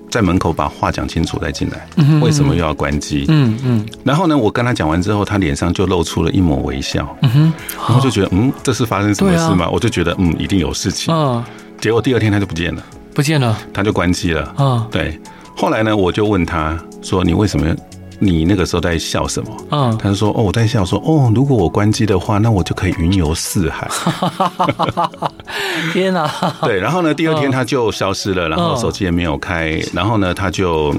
[0.10, 1.88] 在门口把话讲清楚再进来，
[2.20, 3.26] 为什么又要关机？
[3.28, 3.86] 嗯嗯。
[4.04, 7.16] 然后呢，我跟他讲完之后，他脸上就露出了一抹微笑。
[7.22, 7.54] 嗯哼。
[7.78, 9.70] 然后就觉得，嗯，这是发生什么事吗？
[9.70, 11.14] 我就觉得，嗯，一定有事情。
[11.14, 11.44] 嗯。
[11.80, 14.56] 结果第二天他就不见了，不见了，他就关机了。
[14.58, 14.88] 嗯。
[14.92, 15.20] 对。
[15.56, 17.76] 后来呢，我就问他说：“你为什么？
[18.20, 19.98] 你那个时候在笑什么？”嗯。
[19.98, 23.90] 他就说：“哦，我在笑，说哦，如果我关机的话，那我就可以云游四海。
[25.94, 26.30] ”天哪！
[26.62, 30.96] 对，然后呢，第二天他就消失了，然后手机也没有开，然后呢，他就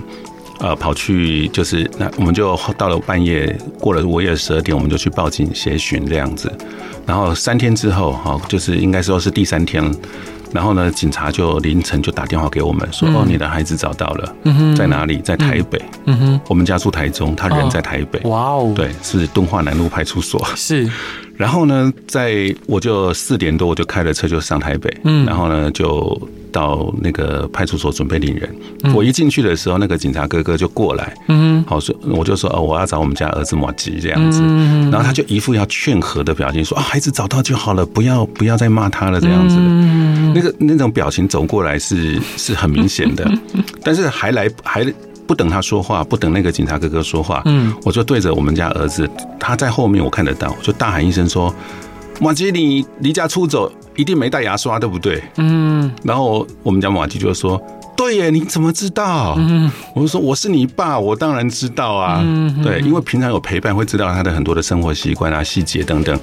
[0.59, 6.51] 呃跑去，就是那我们就到了半夜，过了午夜十二点，我们就去报警协寻这样子，
[7.07, 9.85] 然后三天之后哈，就是应该说是第三天。
[10.53, 14.35] 然后呢，警察就凌晨就打电话给我们说：“哦，你的孩子找到了，
[14.77, 15.19] 在哪里？
[15.19, 15.81] 在台北。
[16.07, 18.19] 嗯哼，我们家住台中，他人在台北。
[18.25, 20.45] 哇哦，对，是敦化南路派出所。
[20.57, 20.91] 是。
[21.37, 24.95] 然后呢，在我就四点多我就开了车就上台北。
[25.05, 28.55] 嗯，然后呢就到那个派出所准备领人。
[28.95, 31.15] 我一进去的时候，那个警察哥哥就过来。
[31.29, 34.43] 嗯，好说，我就说哦，我要找我们家儿子马吉这样子。
[34.91, 39.57] 然后他就一副要劝和的表情，说啊，孩子找到就好了，不要不要再骂他了这样子。
[39.59, 43.31] 嗯，那个那种表情走过来是是很明显的，
[43.83, 44.87] 但是还来还。
[45.27, 49.09] 不等他说话，不等那个警察哥哥说话，嗯，我就对着我们家儿子，
[49.39, 51.55] 他在后面我看得到，我就大喊一声说
[52.21, 57.61] ：“马吉，你离家出走，一定没带牙刷，对不对？”嗯，然后我们家马吉就说
[57.97, 66.19] ：“对耶，你怎么知道？”嗯，我就说：“我是你爸，我当然知道啊。”嗯，对，因为平常有陪伴，会知道他的很多的生活习惯啊、细节等等。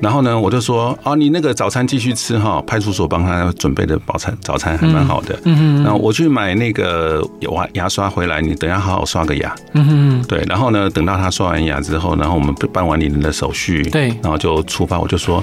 [0.00, 5.34] 然后呢，我就说啊，你那个早餐继续吃哈，派出所帮他准备的早餐，早餐还蛮好的。
[5.44, 5.82] 嗯嗯。
[5.82, 9.52] 然后我去买那个牙牙刷回来，你等下好好刷个牙。
[9.72, 10.24] 嗯嗯。
[10.28, 15.00] 对，然后呢，等到他刷完牙之后，然后我们办完你的手续，对，然后就出发。
[15.00, 15.42] 我就说，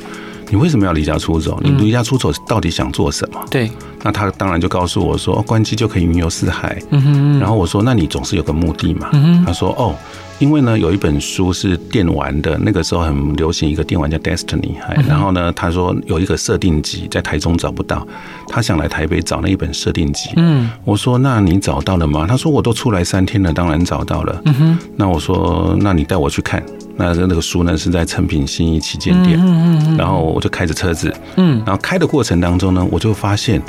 [0.49, 1.59] 你为什么要离家出走？
[1.63, 3.43] 你离家出走到底想做什么？
[3.49, 3.69] 对。
[4.03, 6.79] 那他当然就告诉我说，关机就可以云游四海。
[6.91, 7.39] 嗯哼。
[7.39, 9.09] 然后我说，那你总是有个目的嘛？
[9.13, 9.45] 嗯哼。
[9.45, 9.95] 他说，哦。
[10.37, 14.73] 因为呢，有一本书是电玩的，那个时候很流行一个电玩叫 Destiny，
[15.07, 18.05] 然后呢，他说有一个设定集在台中找不到，
[18.49, 20.31] 他想来台北找那一本设定集。
[20.35, 22.25] 嗯，我说那你找到了吗？
[22.27, 24.41] 他说我都出来三天了，当然找到了。
[24.43, 26.61] 嗯哼，那我说那你带我去看，
[26.97, 29.39] 那那个书呢是在诚品新一旗舰店。
[29.39, 33.61] 嗯嗯，然后我就开着车子，嗯，然后开的过程当中呢，我就发现。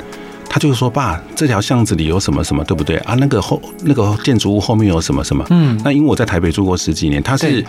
[0.49, 3.13] 他就说：“爸，这条巷子里有什么什么，对不对啊？
[3.15, 5.45] 那个后那个建筑物后面有什么什么？
[5.49, 7.63] 嗯，那因为我在台北住过十几年，他是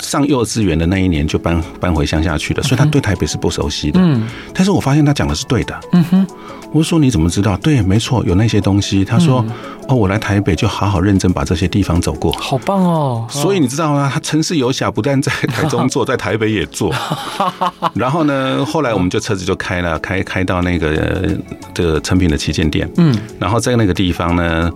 [0.00, 4.00] 上幼稚园的那一年就搬搬回乡下去了，所以他对台北是不熟悉的。
[4.02, 5.78] 嗯，但是我发现他讲的是对的。
[5.92, 6.26] 嗯哼，
[6.72, 7.56] 我说你怎么知道？
[7.58, 9.04] 对，没错，有那些东西。
[9.04, 9.44] 他说。”
[9.88, 13.26] 哦，我来台北就好好认真把这些地方走过，好棒哦！
[13.28, 14.08] 所以你知道吗？
[14.12, 16.94] 他城市游侠不但在台中 做，在台北也做。
[17.94, 21.36] 然后呢，后来我们就车子就开了，开开到那个
[21.74, 22.88] 这个成品的旗舰店。
[22.98, 24.70] 嗯，然后在那个地方呢，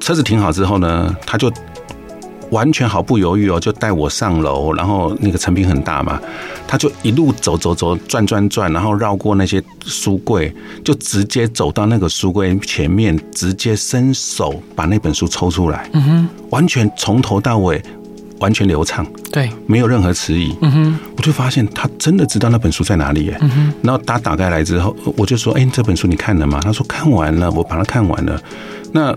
[0.00, 1.48] 车子停好之后呢，他就。
[2.50, 6.20] 完全毫不犹豫哦，就带我上楼，然后那个成品很大嘛，
[6.66, 10.52] 他就一路走走走，转转转，然后绕过那些书柜，
[10.84, 17.80] 就直接走到那个书柜前面，直接伸手把那本书抽出来，嗯哼，完全从头到尾
[18.40, 26.58] 完全流畅，对，没有任何迟疑，嗯哼，我就发现他真的知道那本书在哪里耶，嗯哼，然后他打开来之后，我就说，哎，这本书你看了吗？
[26.62, 28.42] 他说看完了，我把它看完了，
[28.92, 29.14] 那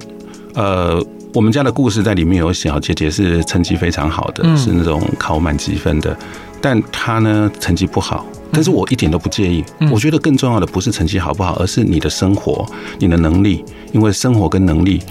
[0.53, 1.03] 呃。
[1.33, 6.15] 我们家的故事在里面有写，姐姐是成绩非常好的，是那种考满积分的，
[6.61, 9.65] 但她呢成绩不好，但是我一点都不介意。
[9.91, 12.63] 我觉得更重要的不是成绩好不好，而是你的生活、
[12.99, 15.01] 你的能力，因为生活跟能力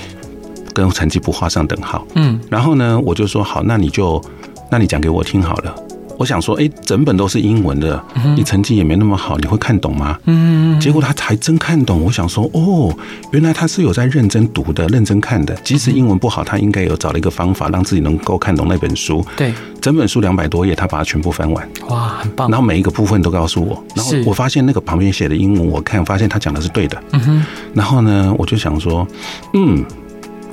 [0.72, 2.06] 跟成绩不画上等号。
[2.14, 4.22] 嗯，然后呢，我就说好，那你就，
[4.70, 5.74] 那你讲给我听好了。
[6.18, 8.02] 我想说，哎，整本都是英文的，
[8.36, 10.18] 你成绩也没那么好，你会看懂吗？
[10.26, 12.02] 嗯，结果他还真看懂。
[12.02, 12.94] 我想说，哦，
[13.32, 15.54] 原来他是有在认真读的，认真看的。
[15.64, 19.24] 即使英文不好，他应该有找了一个方法，让自己能够看懂那本书。
[19.36, 21.68] 对，整本书两百多页，他把它全部翻完。
[21.88, 22.48] 哇，很棒！
[22.50, 27.02] 然后每一个部分都告诉我，然后我发现那个旁边写的英文，我看发现他讲的是对的。
[27.12, 29.06] 嗯哼，然后呢，我就想说，
[29.54, 29.84] 嗯。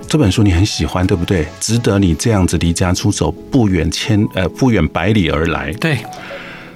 [0.09, 1.45] 这本书你很喜欢，对不对？
[1.59, 5.71] 值得你这样子离家出走，不远千呃不远百里而来。
[5.73, 5.99] 对，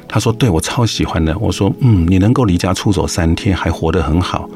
[0.07, 1.36] 他说对，我超喜欢的。
[1.39, 4.47] 我说嗯，你能够离家出走三天还活得很好，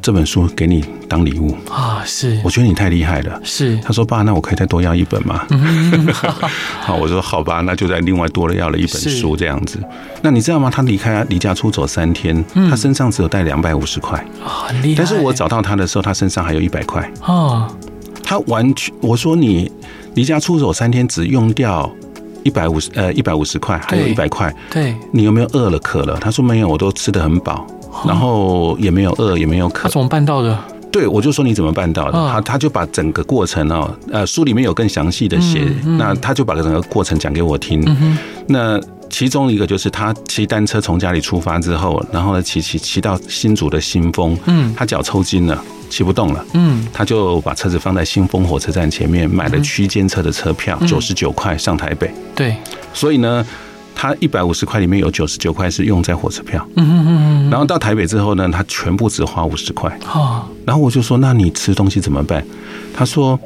[0.00, 2.02] 这本书给你当礼物啊！
[2.06, 3.40] 是，我觉得你太厉害了。
[3.44, 5.44] 是，他说爸，那我可以再多要一本吗？
[6.80, 9.78] 好，我说好吧，那就再另外多了要了一本书这样子。
[10.22, 10.70] 那你知道吗？
[10.70, 14.94] 他离开离家出走三天，他身上只有带两百五十块啊，很厉害。
[14.98, 17.68] 但是我找到他的时候，他身上还有一百块哦。
[18.22, 19.70] 他完全，我说你
[20.14, 21.90] 离家出走三天，只用掉
[22.44, 24.54] 一百五十呃一百五十块，还有一百块。
[24.70, 26.18] 对，你有没有饿了渴了？
[26.20, 27.66] 他说没有，我都吃的很饱，
[28.06, 29.84] 然后也没有饿，也没有渴。
[29.84, 30.58] 他怎么办到的？
[30.90, 32.12] 对，我就说你怎么办到的？
[32.12, 35.66] 他他就把整个过程哦，呃，书里面有更详细的写，
[35.98, 37.84] 那他就把整个过程讲给我听。
[38.46, 38.80] 那
[39.10, 45.62] 其中一个就是他骑单车从家里出发之后，然后呢骑骑骑到新竹的新丰，嗯，他脚抽筋了。
[45.90, 52.12] 骑不动了，嗯，他就把车子放在新丰火车站前面，买了区间车的车票，九十九块上台北。
[52.34, 52.54] 对，
[52.92, 53.42] 所以呢，
[54.00, 59.90] 他一百五十块里面有九十九块是用在火车票，嗯嗯嗯，然后到台北之后呢，他全部只花五十块。
[60.14, 62.44] 哦，然后我就说，那你吃东西怎么办？
[62.94, 63.36] 他说，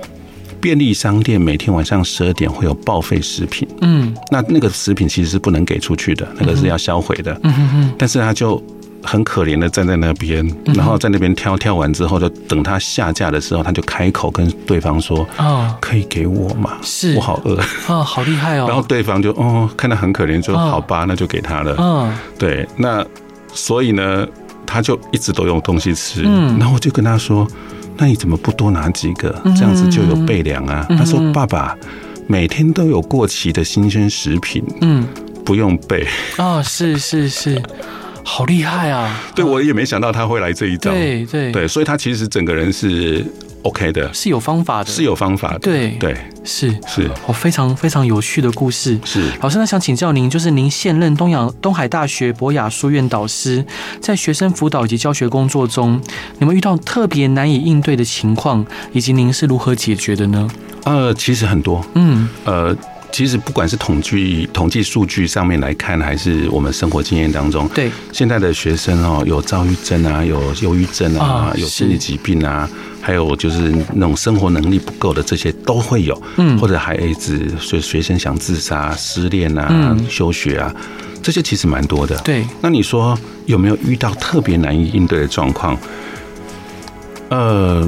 [0.61, 8.63] 便利商店每天晚上十二点会有报废食品，嗯，那那个食品其实是不能给出去的，那个是要销毁的，嗯嗯，但是他就。
[9.03, 16.79] 很可怜的站在那边，然后在那边挑挑完之后，就等他下架的时候，他就开口跟对方说：“哦，可以给我吗？
[16.83, 18.67] 是，我好饿哦，好厉害哦。
[18.71, 21.75] ”然后对方就哦，看他很可怜，就好吧，那就给他了。
[21.79, 23.05] 嗯，对，那
[23.53, 24.27] 所以呢，
[24.65, 26.23] 他就一直都有东西吃。
[26.25, 27.47] 嗯，然后我就跟他说
[27.99, 29.35] ：“那你怎么不多拿几个？
[29.57, 31.77] 这样子就有备粮啊？”他说：“爸爸，
[32.29, 35.05] 每天都有过期的新鲜食品，嗯，
[35.45, 36.07] 不用备。”
[36.39, 37.61] 哦，是是是。
[38.25, 39.21] 好厉害啊！
[39.35, 40.91] 对，我也没想到他会来这一招。
[40.93, 43.25] 对对对，所以他其实整个人是
[43.63, 45.59] OK 的，是有方法的，是有方法的。
[45.59, 48.99] 对对，是是，哦，非常非常有趣的故事。
[49.05, 53.65] 是老师，那想请教您，就是您现任东洋东海大学博雅书院导师，
[54.01, 56.01] 在学生辅导以及教学工作中，
[56.39, 60.49] 有没有遇到特别难以应对的情况，以及您是如何解决的呢？
[60.85, 62.77] 呃，其实很多，嗯，呃。
[63.13, 72.69] 其实不管是统计统计数据上面来看，还是我们生活经验当中，对现在的学生哦，有躁郁症啊，有忧郁症啊，有心理疾病啊，
[73.03, 80.75] 还有就是那种生活能力不够的这些都会有，嗯，或者孩子所以学生想自杀、失恋啊、休学啊，
[81.23, 82.17] 这些其实蛮多的。
[82.21, 85.79] 对，那你说有没有遇到特别难以应对的状况？
[87.29, 87.87] 呃。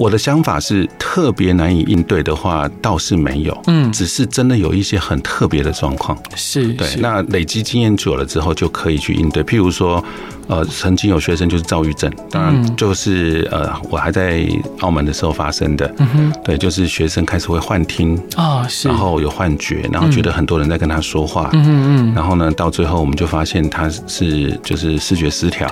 [0.00, 6.88] 我的想法是，特别难以应对的话，倒是没有，嗯，只是真的有一些很特别的状况，是对。
[7.00, 9.44] 那累积经验久了之后，就可以去应对。
[9.44, 10.02] 譬如说，
[10.46, 14.48] 呃，曾经有学生就是躁郁症，当然就是呃，我还在
[14.78, 25.70] 澳门的时候发生的，嗯哼，对，就是学生开始会幻听啊，是，然后有幻觉，然后觉得很多人在跟他说话，嗯嗯，然后呢，到最后我们就发现他是就是视觉失调。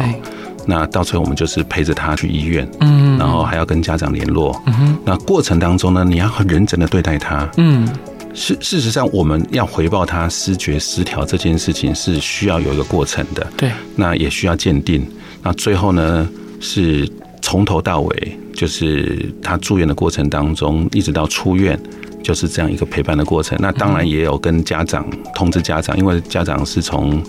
[0.70, 4.98] 那到最后，我们就是陪着他去医院，嗯，然后还要跟家长联络，嗯哼。
[5.02, 7.88] 那过程当中呢，你要很认真的对待他，嗯。
[8.34, 13.72] 事事实上，我们要回报他思觉失调这件事情是需要有一个过程的，对。
[13.96, 15.04] 那也需要鉴定。
[15.42, 16.28] 那最后呢，
[16.60, 17.10] 是
[17.40, 21.80] 从头到尾，就是他住院的过程当中，一直到出院，
[22.22, 23.56] 就是这样一个陪伴的过程。
[23.58, 27.22] 那当然也有跟家长通知家长，因为家长是从。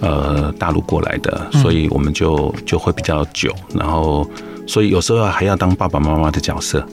[0.00, 4.28] 呃，大陆过来的，所以我们就就会比较久，然后
[4.66, 6.84] 所以有时候还要当爸爸妈妈的角色，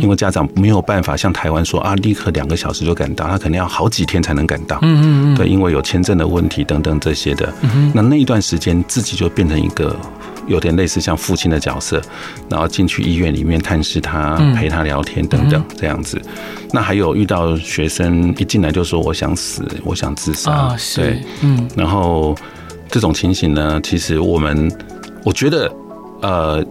[0.00, 7.52] 因为家长没有办法像台湾说啊，立刻两个小时就赶到，他可能要好几天才能赶到，嗯嗯嗯，对，因为有签证的问题等等这些的，
[7.94, 9.96] 那那一段时间自己就变成一个。
[10.48, 12.00] 有点类似像父亲的角色，
[12.48, 16.22] 然后进去医院里面探视他，陪他聊天等等这样子。
[16.70, 21.68] 那还有遇到学生一进来就说我想死，我想自杀，对，嗯。
[21.74, 22.32] 然后
[22.90, 24.70] 这种情形呢，其实我们
[25.24, 25.70] 我觉得，
[26.22, 26.64] 呃，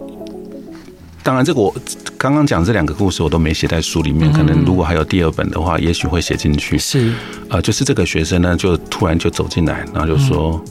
[1.22, 1.74] 当然，这个我
[2.18, 6.78] 刚刚讲这两个故事我都没写在书里面，可能如果还有第二本的话，也许会写进去。
[6.78, 7.12] 是，
[7.48, 10.62] 呃，就是这个学生呢，就突然就走进来，然后就说。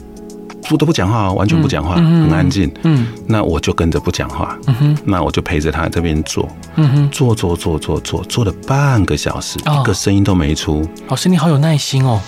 [0.68, 2.68] 不都不讲话，完全不讲话，很安静。
[2.82, 4.58] 嗯，那我就跟着不讲话。
[4.66, 6.48] 嗯哼，那我就陪着他这边坐。
[6.74, 10.84] 嗯哼，坐坐坐坐坐坐了半个小时，一个声音都没出。
[11.06, 12.20] 老师，你好有耐心哦。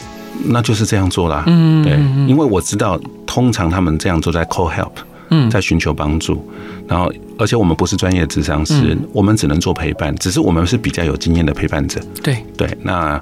[0.45, 1.45] 那就是这样做啦。
[1.47, 1.93] 嗯，对，
[2.27, 4.93] 因为我知道，通常他们这样做在 call help，
[5.31, 6.43] 嗯，在寻求帮助。
[6.87, 10.15] 然后，而且我们不是专业的咨商师，我们只能做陪伴。
[10.17, 12.01] 只是我们是比较有经验的陪伴者。
[12.23, 13.21] 对对，那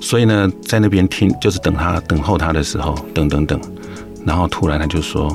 [0.00, 3.58] 所以呢，在那边听，就是等他等候他的时候，等等等。
[4.26, 5.34] 然后突然他就说：“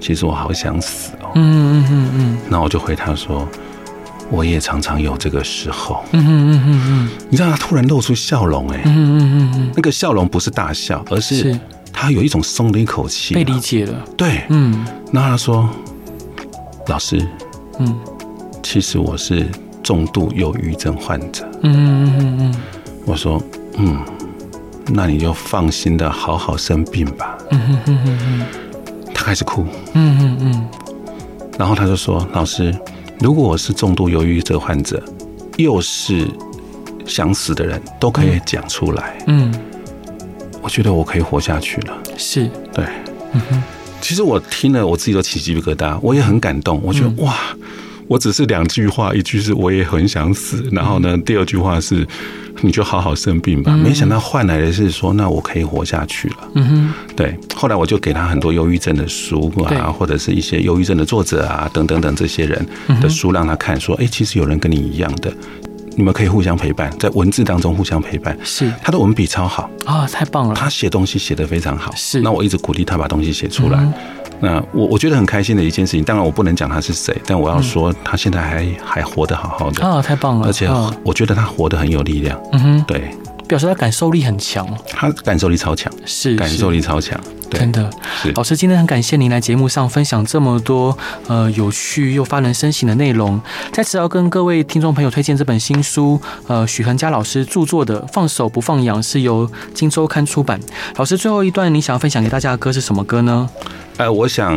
[0.00, 2.38] 其实我好想死哦。”嗯嗯嗯嗯。
[2.48, 3.46] 那我就回他说
[4.30, 7.08] ：“我也常常有这个时候。”嗯嗯嗯嗯。
[7.28, 8.82] 你知道他突然露出笑容哎。
[8.84, 9.70] 嗯嗯嗯。
[9.74, 11.58] 那个笑容不是大笑，而是
[11.92, 14.04] 他有一种松了一口气，被理解了。
[14.16, 14.84] 对，嗯。
[15.10, 15.68] 那他说
[16.88, 17.26] ：“老师，
[17.78, 17.94] 嗯，
[18.62, 19.46] 其实我是
[19.82, 22.54] 重度忧郁症患者。”嗯嗯嗯嗯。
[23.04, 23.42] 我说
[23.78, 23.98] ：“嗯。”
[24.88, 27.36] 那你就放心的好好生病吧。
[27.50, 28.46] 嗯哼哼哼哼。
[29.12, 29.66] 他开始哭。
[29.94, 30.68] 嗯嗯嗯。
[31.58, 32.72] 然后他就说：“老师，
[33.20, 35.02] 如果我是重度忧郁症患者，
[35.56, 36.28] 又是
[37.06, 39.16] 想死的人，都可以讲出来。
[39.26, 39.52] 嗯。
[40.62, 41.96] 我觉得我可以活下去了。
[42.16, 42.50] 是。
[42.72, 42.84] 对。
[43.32, 43.62] 嗯哼。
[44.00, 46.80] 其实我听了，我自己都起鸡皮疙瘩，我也很感动。
[46.82, 47.34] 我觉得哇，
[48.06, 52.06] 我只是两句话，一句是我也很想死，然后呢，第二句话是。
[52.60, 53.76] 你就好好生病吧。
[53.76, 56.36] 没想到换来的是说，那我可以活下去了。
[56.54, 57.38] 嗯哼，对。
[57.54, 62.66] 后来我就给他很多忧郁症的书啊，或者是一些忧郁症的作者啊，等等等这些人
[63.00, 65.32] 的书让他看，说，哎，其实有人跟你一样的，
[65.96, 68.36] 你们可以互相陪伴，在文字当中互相陪伴。
[68.42, 70.54] 是，他的文笔超好啊，太棒了。
[70.54, 71.92] 他写东西写得非常好。
[71.96, 73.86] 是，那我一直鼓励他把东西写出来。
[74.40, 80.46] 那我我觉得很开心的一件事情，当然我不能讲他是谁，但我要说他现在还还活得好好的啊，太棒了！
[80.46, 80.68] 而且
[81.02, 83.10] 我觉得他活得很有力量，嗯哼，对，
[83.48, 87.18] 表示他感受力很强，他感受力超强，是感受力超强，
[87.50, 87.90] 真的。
[88.34, 93.40] 老师今天很感谢您来节目上分享这么多呃有趣又发人深省的内容，
[93.72, 100.60] 在此要跟各位听众朋友推荐这本新书，呃，许恒佳老师著作的《放手不放养》是由金周刊出版。
[100.96, 103.48] 老师最后一段你想要分享给大家的歌是什么歌呢？
[103.98, 104.54] 呃，我想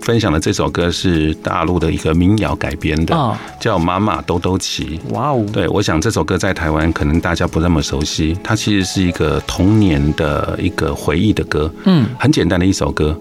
[0.00, 5.00] 分享的这首歌是大陆的一个民谣改编的，叫《妈妈兜兜骑》。
[5.12, 5.46] 哇哦！
[5.52, 11.72] 对，我想这首歌在台湾可能大家不那么熟悉，它其实是一个童年的一个回忆的歌。
[11.84, 13.18] 嗯，很简单的一首歌。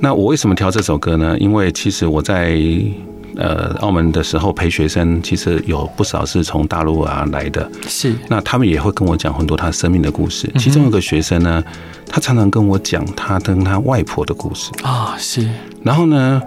[0.00, 1.36] 那我为什么挑这首歌呢？
[1.38, 2.58] 因为其实我在。
[3.36, 7.70] 呃，澳门的时候陪学生，其实有不少是从大陆啊来的。
[7.86, 10.50] 是，那他们也会跟我讲很多他生命的故事。
[10.58, 11.62] 其中有个学生呢，
[12.08, 15.14] 他常常跟我讲他跟他外婆的故事啊。
[15.16, 15.48] 是，
[15.84, 16.42] 然后呢，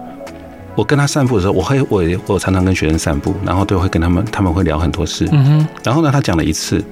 [0.76, 5.30] 我跟他散步的时候，我会我我常常跟学生散步，然后都会跟他们，他们会聊很多事。
[5.32, 5.68] 嗯哼。
[5.86, 6.84] 然后呢，他讲了一次，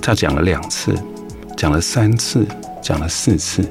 [0.00, 0.94] 他讲了两次，
[1.56, 2.46] 讲了三次，
[2.80, 3.68] 讲了四次，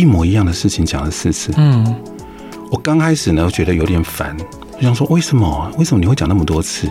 [0.00, 1.52] 一模一样的事情讲了四次。
[1.58, 1.94] 嗯。
[2.70, 4.34] 我刚开始呢，觉得有点烦，
[4.78, 5.70] 我想说为什么？
[5.76, 6.88] 为什么你会讲那么多次？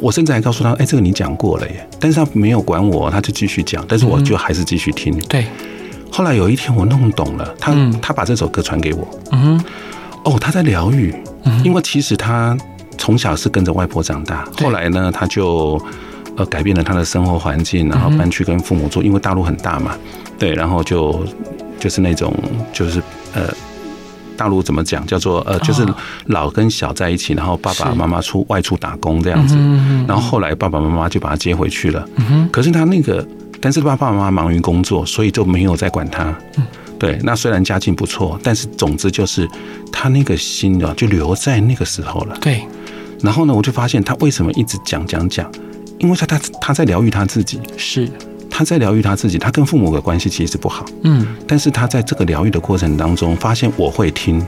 [0.00, 1.86] 我甚至还告诉他，哎，这个你讲过了耶。
[1.98, 5.18] 但是他没有管我，他就继续讲，但是我就还是继续听。
[5.28, 5.44] 对。
[6.12, 9.06] 后来有一天我弄懂了，他他把这首歌传给我。
[9.32, 9.64] 嗯哼。
[10.24, 11.14] 哦，他在疗愈。
[11.42, 11.62] 嗯。
[11.64, 12.56] 因为其实他
[12.96, 15.80] 从小是跟着外婆长大，后来呢，他就
[16.36, 19.96] 呃改变了他的生活环境，然后搬去跟父母住，因为大陆很大嘛。
[20.38, 21.24] 对，然后就
[21.80, 22.32] 就是那种
[22.72, 23.02] 就是
[23.34, 23.52] 呃。
[24.36, 25.06] 大陆怎么讲？
[25.06, 25.86] 叫做呃，就是
[26.28, 29.54] 老跟小在一起，然后爸爸妈妈出外出打工这样子，
[30.08, 32.08] 然后后来爸爸妈妈就把他接回去了。
[32.50, 33.22] 可是他那个，
[33.60, 36.34] 但是爸爸妈妈忙于工作，所以就没有再管他。
[36.98, 39.46] 对，那虽然家境不错，但是总之就是
[39.92, 42.34] 他那个心啊，就留在那个时候了。
[42.40, 42.62] 对。
[43.20, 45.52] 然后呢，我就发现他为什么一直讲讲讲，
[45.98, 47.60] 因为他他他在疗愈他自己。
[47.76, 48.08] 是。
[48.60, 54.46] 他在疗愈他自己，他跟父母的关系其实不好，嗯，但是他在这个疗愈的过程当中，发现我会听，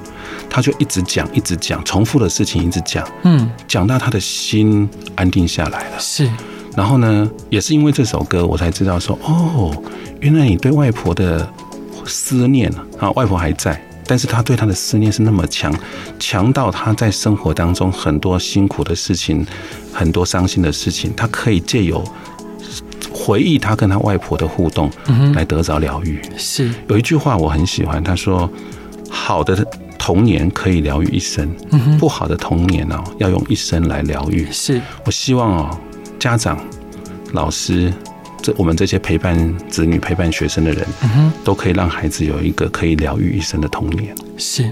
[0.51, 6.31] 他就一直讲，一直讲，重复的事情一直讲，嗯，讲到他的心安定下来了，是，
[6.77, 9.75] 然后呢，也是因为这首歌，我才知道说，哦，
[10.21, 11.51] 原来你对外婆的
[12.05, 15.75] 思念啊，外婆还在，但是他对他的思念是那么强，
[16.19, 19.47] 强到他在生活当中很多辛苦的事情，
[19.91, 22.05] 很多伤心的事情，他可以借由。
[23.23, 24.91] 回忆他跟他外婆的互动，
[25.35, 26.20] 来得着疗愈。
[26.37, 28.51] 是有一句话我很喜欢，他说
[29.09, 29.64] ：“好的
[29.97, 31.49] 童年可以疗愈一生，
[32.01, 35.79] 不好的童年哦，要用一生来疗愈。”是我希望哦，
[36.18, 36.59] 家长、
[37.33, 37.93] 老师，
[38.43, 40.85] 这我们这些陪伴子女、陪伴学生的人，
[41.45, 44.12] 都可以让孩子有一个可以疗愈一生的童年。
[44.37, 44.68] 是。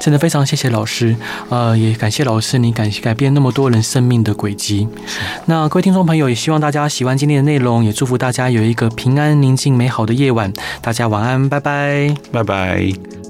[0.00, 1.16] 真的非常谢谢老师，
[1.48, 4.88] 呃，也感谢老师，你改改变那么多人生命的轨迹。
[5.46, 10.52] 那各位听众朋友，也希望大家喜欢今天的内容，也祝福大家有一个平安、宁静、美好的夜晚。
[10.80, 13.23] 大家晚安，拜拜，拜拜。